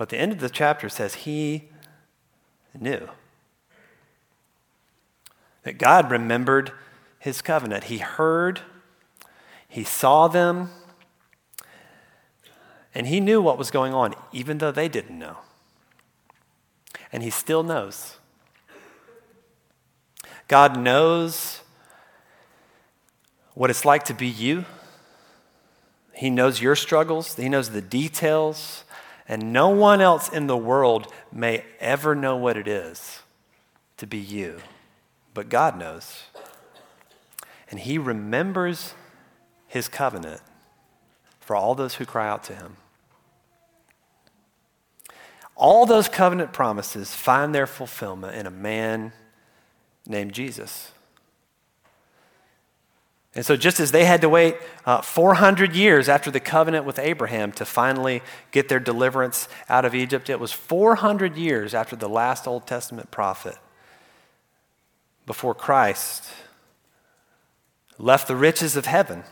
But 0.00 0.08
the 0.08 0.16
end 0.16 0.32
of 0.32 0.40
the 0.40 0.48
chapter 0.48 0.88
says 0.88 1.12
he 1.12 1.68
knew 2.72 3.06
that 5.62 5.76
God 5.76 6.10
remembered 6.10 6.72
his 7.18 7.42
covenant. 7.42 7.84
He 7.84 7.98
heard, 7.98 8.62
he 9.68 9.84
saw 9.84 10.26
them, 10.26 10.70
and 12.94 13.08
he 13.08 13.20
knew 13.20 13.42
what 13.42 13.58
was 13.58 13.70
going 13.70 13.92
on, 13.92 14.14
even 14.32 14.56
though 14.56 14.72
they 14.72 14.88
didn't 14.88 15.18
know. 15.18 15.36
And 17.12 17.22
he 17.22 17.28
still 17.28 17.62
knows. 17.62 18.16
God 20.48 20.78
knows 20.78 21.60
what 23.52 23.68
it's 23.68 23.84
like 23.84 24.04
to 24.06 24.14
be 24.14 24.28
you. 24.28 24.64
He 26.14 26.30
knows 26.30 26.62
your 26.62 26.74
struggles, 26.74 27.36
He 27.36 27.50
knows 27.50 27.68
the 27.68 27.82
details, 27.82 28.84
and 29.30 29.52
no 29.52 29.68
one 29.68 30.00
else 30.00 30.28
in 30.28 30.48
the 30.48 30.56
world 30.56 31.06
may 31.30 31.62
ever 31.78 32.16
know 32.16 32.36
what 32.36 32.56
it 32.56 32.66
is 32.66 33.20
to 33.96 34.04
be 34.04 34.18
you. 34.18 34.58
But 35.34 35.48
God 35.48 35.78
knows. 35.78 36.24
And 37.70 37.78
He 37.78 37.96
remembers 37.96 38.94
His 39.68 39.86
covenant 39.86 40.40
for 41.38 41.54
all 41.54 41.76
those 41.76 41.94
who 41.94 42.04
cry 42.04 42.28
out 42.28 42.42
to 42.44 42.56
him. 42.56 42.76
All 45.54 45.86
those 45.86 46.08
covenant 46.08 46.52
promises 46.52 47.14
find 47.14 47.54
their 47.54 47.68
fulfillment 47.68 48.34
in 48.34 48.46
a 48.46 48.50
man 48.50 49.12
named 50.08 50.32
Jesus. 50.32 50.90
And 53.34 53.46
so, 53.46 53.56
just 53.56 53.78
as 53.78 53.92
they 53.92 54.04
had 54.04 54.22
to 54.22 54.28
wait 54.28 54.56
uh, 54.84 55.02
400 55.02 55.76
years 55.76 56.08
after 56.08 56.32
the 56.32 56.40
covenant 56.40 56.84
with 56.84 56.98
Abraham 56.98 57.52
to 57.52 57.64
finally 57.64 58.22
get 58.50 58.68
their 58.68 58.80
deliverance 58.80 59.48
out 59.68 59.84
of 59.84 59.94
Egypt, 59.94 60.28
it 60.28 60.40
was 60.40 60.52
400 60.52 61.36
years 61.36 61.72
after 61.72 61.94
the 61.94 62.08
last 62.08 62.48
Old 62.48 62.66
Testament 62.66 63.10
prophet 63.12 63.56
before 65.26 65.54
Christ 65.54 66.24
left 67.98 68.26
the 68.26 68.34
riches 68.34 68.76
of 68.76 68.86
heaven 68.86 69.22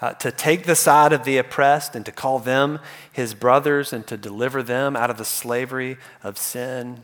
uh, 0.00 0.12
to 0.12 0.30
take 0.30 0.64
the 0.64 0.76
side 0.76 1.12
of 1.12 1.24
the 1.24 1.38
oppressed 1.38 1.96
and 1.96 2.06
to 2.06 2.12
call 2.12 2.38
them 2.38 2.78
his 3.10 3.34
brothers 3.34 3.92
and 3.92 4.06
to 4.06 4.16
deliver 4.16 4.62
them 4.62 4.94
out 4.94 5.10
of 5.10 5.18
the 5.18 5.24
slavery 5.24 5.96
of 6.22 6.38
sin 6.38 7.02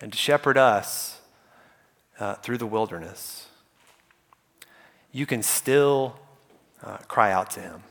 and 0.00 0.12
to 0.12 0.18
shepherd 0.18 0.56
us 0.56 1.20
uh, 2.18 2.34
through 2.36 2.56
the 2.56 2.66
wilderness. 2.66 3.48
You 5.14 5.26
can 5.26 5.44
still 5.44 6.16
uh, 6.82 6.96
cry 7.06 7.30
out 7.30 7.52
to 7.52 7.60
him. 7.60 7.84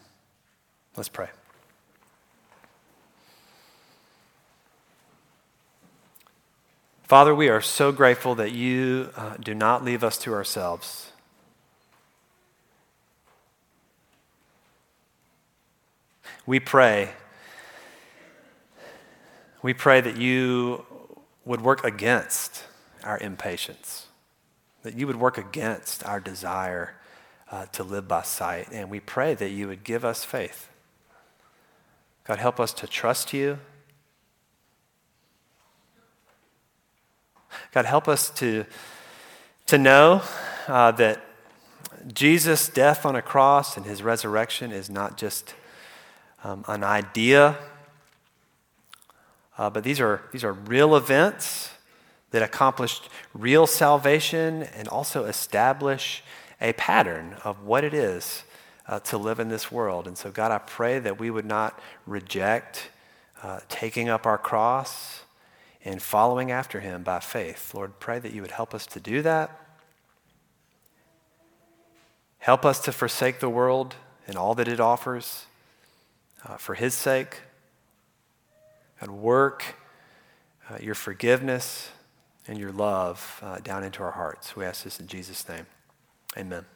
Let's 0.97 1.07
pray. 1.07 1.29
Father, 7.03 7.33
we 7.33 7.47
are 7.47 7.62
so 7.62 7.93
grateful 7.93 8.36
that 8.36 8.51
you 8.51 9.09
uh, 9.15 9.38
do 9.38 9.55
not 9.55 9.86
leave 9.86 10.03
us 10.03 10.17
to 10.17 10.33
ourselves. 10.33 11.13
We 16.45 16.59
pray. 16.59 17.12
We 19.62 19.73
pray 19.73 20.01
that 20.01 20.17
you 20.17 20.86
would 21.45 21.62
work 21.62 21.86
against 21.86 22.65
our 23.05 23.17
impatience, 23.17 24.07
that 24.81 24.95
you 24.95 25.07
would 25.07 25.15
work 25.15 25.38
against 25.38 26.05
our 26.05 26.19
desire 26.19 26.95
uh, 27.53 27.67
to 27.67 27.83
live 27.83 28.07
by 28.07 28.23
sight. 28.23 28.67
And 28.71 28.89
we 28.89 28.99
pray 28.99 29.35
that 29.35 29.49
you 29.49 29.67
would 29.67 29.83
give 29.83 30.03
us 30.03 30.23
faith. 30.23 30.69
God, 32.23 32.39
help 32.39 32.59
us 32.59 32.73
to 32.73 32.87
trust 32.87 33.31
you. 33.31 33.59
God, 37.71 37.85
help 37.85 38.07
us 38.07 38.31
to, 38.31 38.65
to 39.67 39.77
know 39.77 40.23
uh, 40.67 40.93
that 40.93 41.23
Jesus' 42.11 42.69
death 42.69 43.05
on 43.05 43.15
a 43.15 43.21
cross 43.21 43.77
and 43.77 43.85
his 43.85 44.01
resurrection 44.01 44.71
is 44.71 44.89
not 44.89 45.15
just 45.15 45.53
um, 46.43 46.65
an 46.67 46.83
idea. 46.83 47.55
Uh, 49.59 49.69
but 49.69 49.83
these 49.83 49.99
are, 49.99 50.23
these 50.31 50.43
are 50.43 50.53
real 50.53 50.95
events 50.95 51.69
that 52.31 52.41
accomplished 52.41 53.09
real 53.31 53.67
salvation 53.67 54.63
and 54.63 54.87
also 54.87 55.25
establish 55.25 56.23
a 56.63 56.73
pattern 56.73 57.36
of 57.43 57.63
what 57.63 57.84
it 57.84 57.93
is 57.93 58.43
uh, 58.88 58.99
to 59.02 59.17
live 59.17 59.39
in 59.39 59.49
this 59.49 59.71
world. 59.71 60.08
And 60.08 60.17
so, 60.17 60.32
God, 60.32 60.52
I 60.52 60.58
pray 60.58 60.97
that 60.99 61.19
we 61.19 61.30
would 61.30 61.45
not 61.45 61.80
reject 62.08 62.89
uh, 63.43 63.60
taking 63.67 64.10
up 64.10 64.26
our 64.26 64.38
cross 64.38 65.23
and 65.86 66.02
following 66.02 66.49
after 66.49 66.80
Him 66.80 67.04
by 67.04 67.19
faith. 67.19 67.73
Lord, 67.76 67.99
pray 67.99 68.17
that 68.19 68.34
you 68.34 68.41
would 68.41 68.52
help 68.52 68.73
us 68.73 68.86
to 68.88 68.99
do 69.02 69.21
that. 69.21 69.60
Help 72.39 72.65
us 72.65 72.80
to 72.82 72.91
forsake 72.91 73.39
the 73.39 73.49
world 73.49 73.95
and 74.26 74.38
all 74.38 74.56
that 74.56 74.67
it 74.67 74.80
offers 74.80 75.45
uh, 76.45 76.56
for 76.58 76.76
His 76.76 76.93
sake. 76.93 77.41
and 79.02 79.21
work 79.21 79.76
uh, 80.69 80.78
your 80.82 80.95
forgiveness 80.95 81.89
and 82.47 82.58
your 82.58 82.71
love 82.71 83.39
uh, 83.41 83.60
down 83.60 83.84
into 83.84 84.02
our 84.02 84.12
hearts. 84.12 84.56
We 84.56 84.63
ask 84.63 84.86
this 84.86 85.02
in 85.02 85.08
Jesus' 85.08 85.47
name. 85.49 85.65
Amen. 86.37 86.73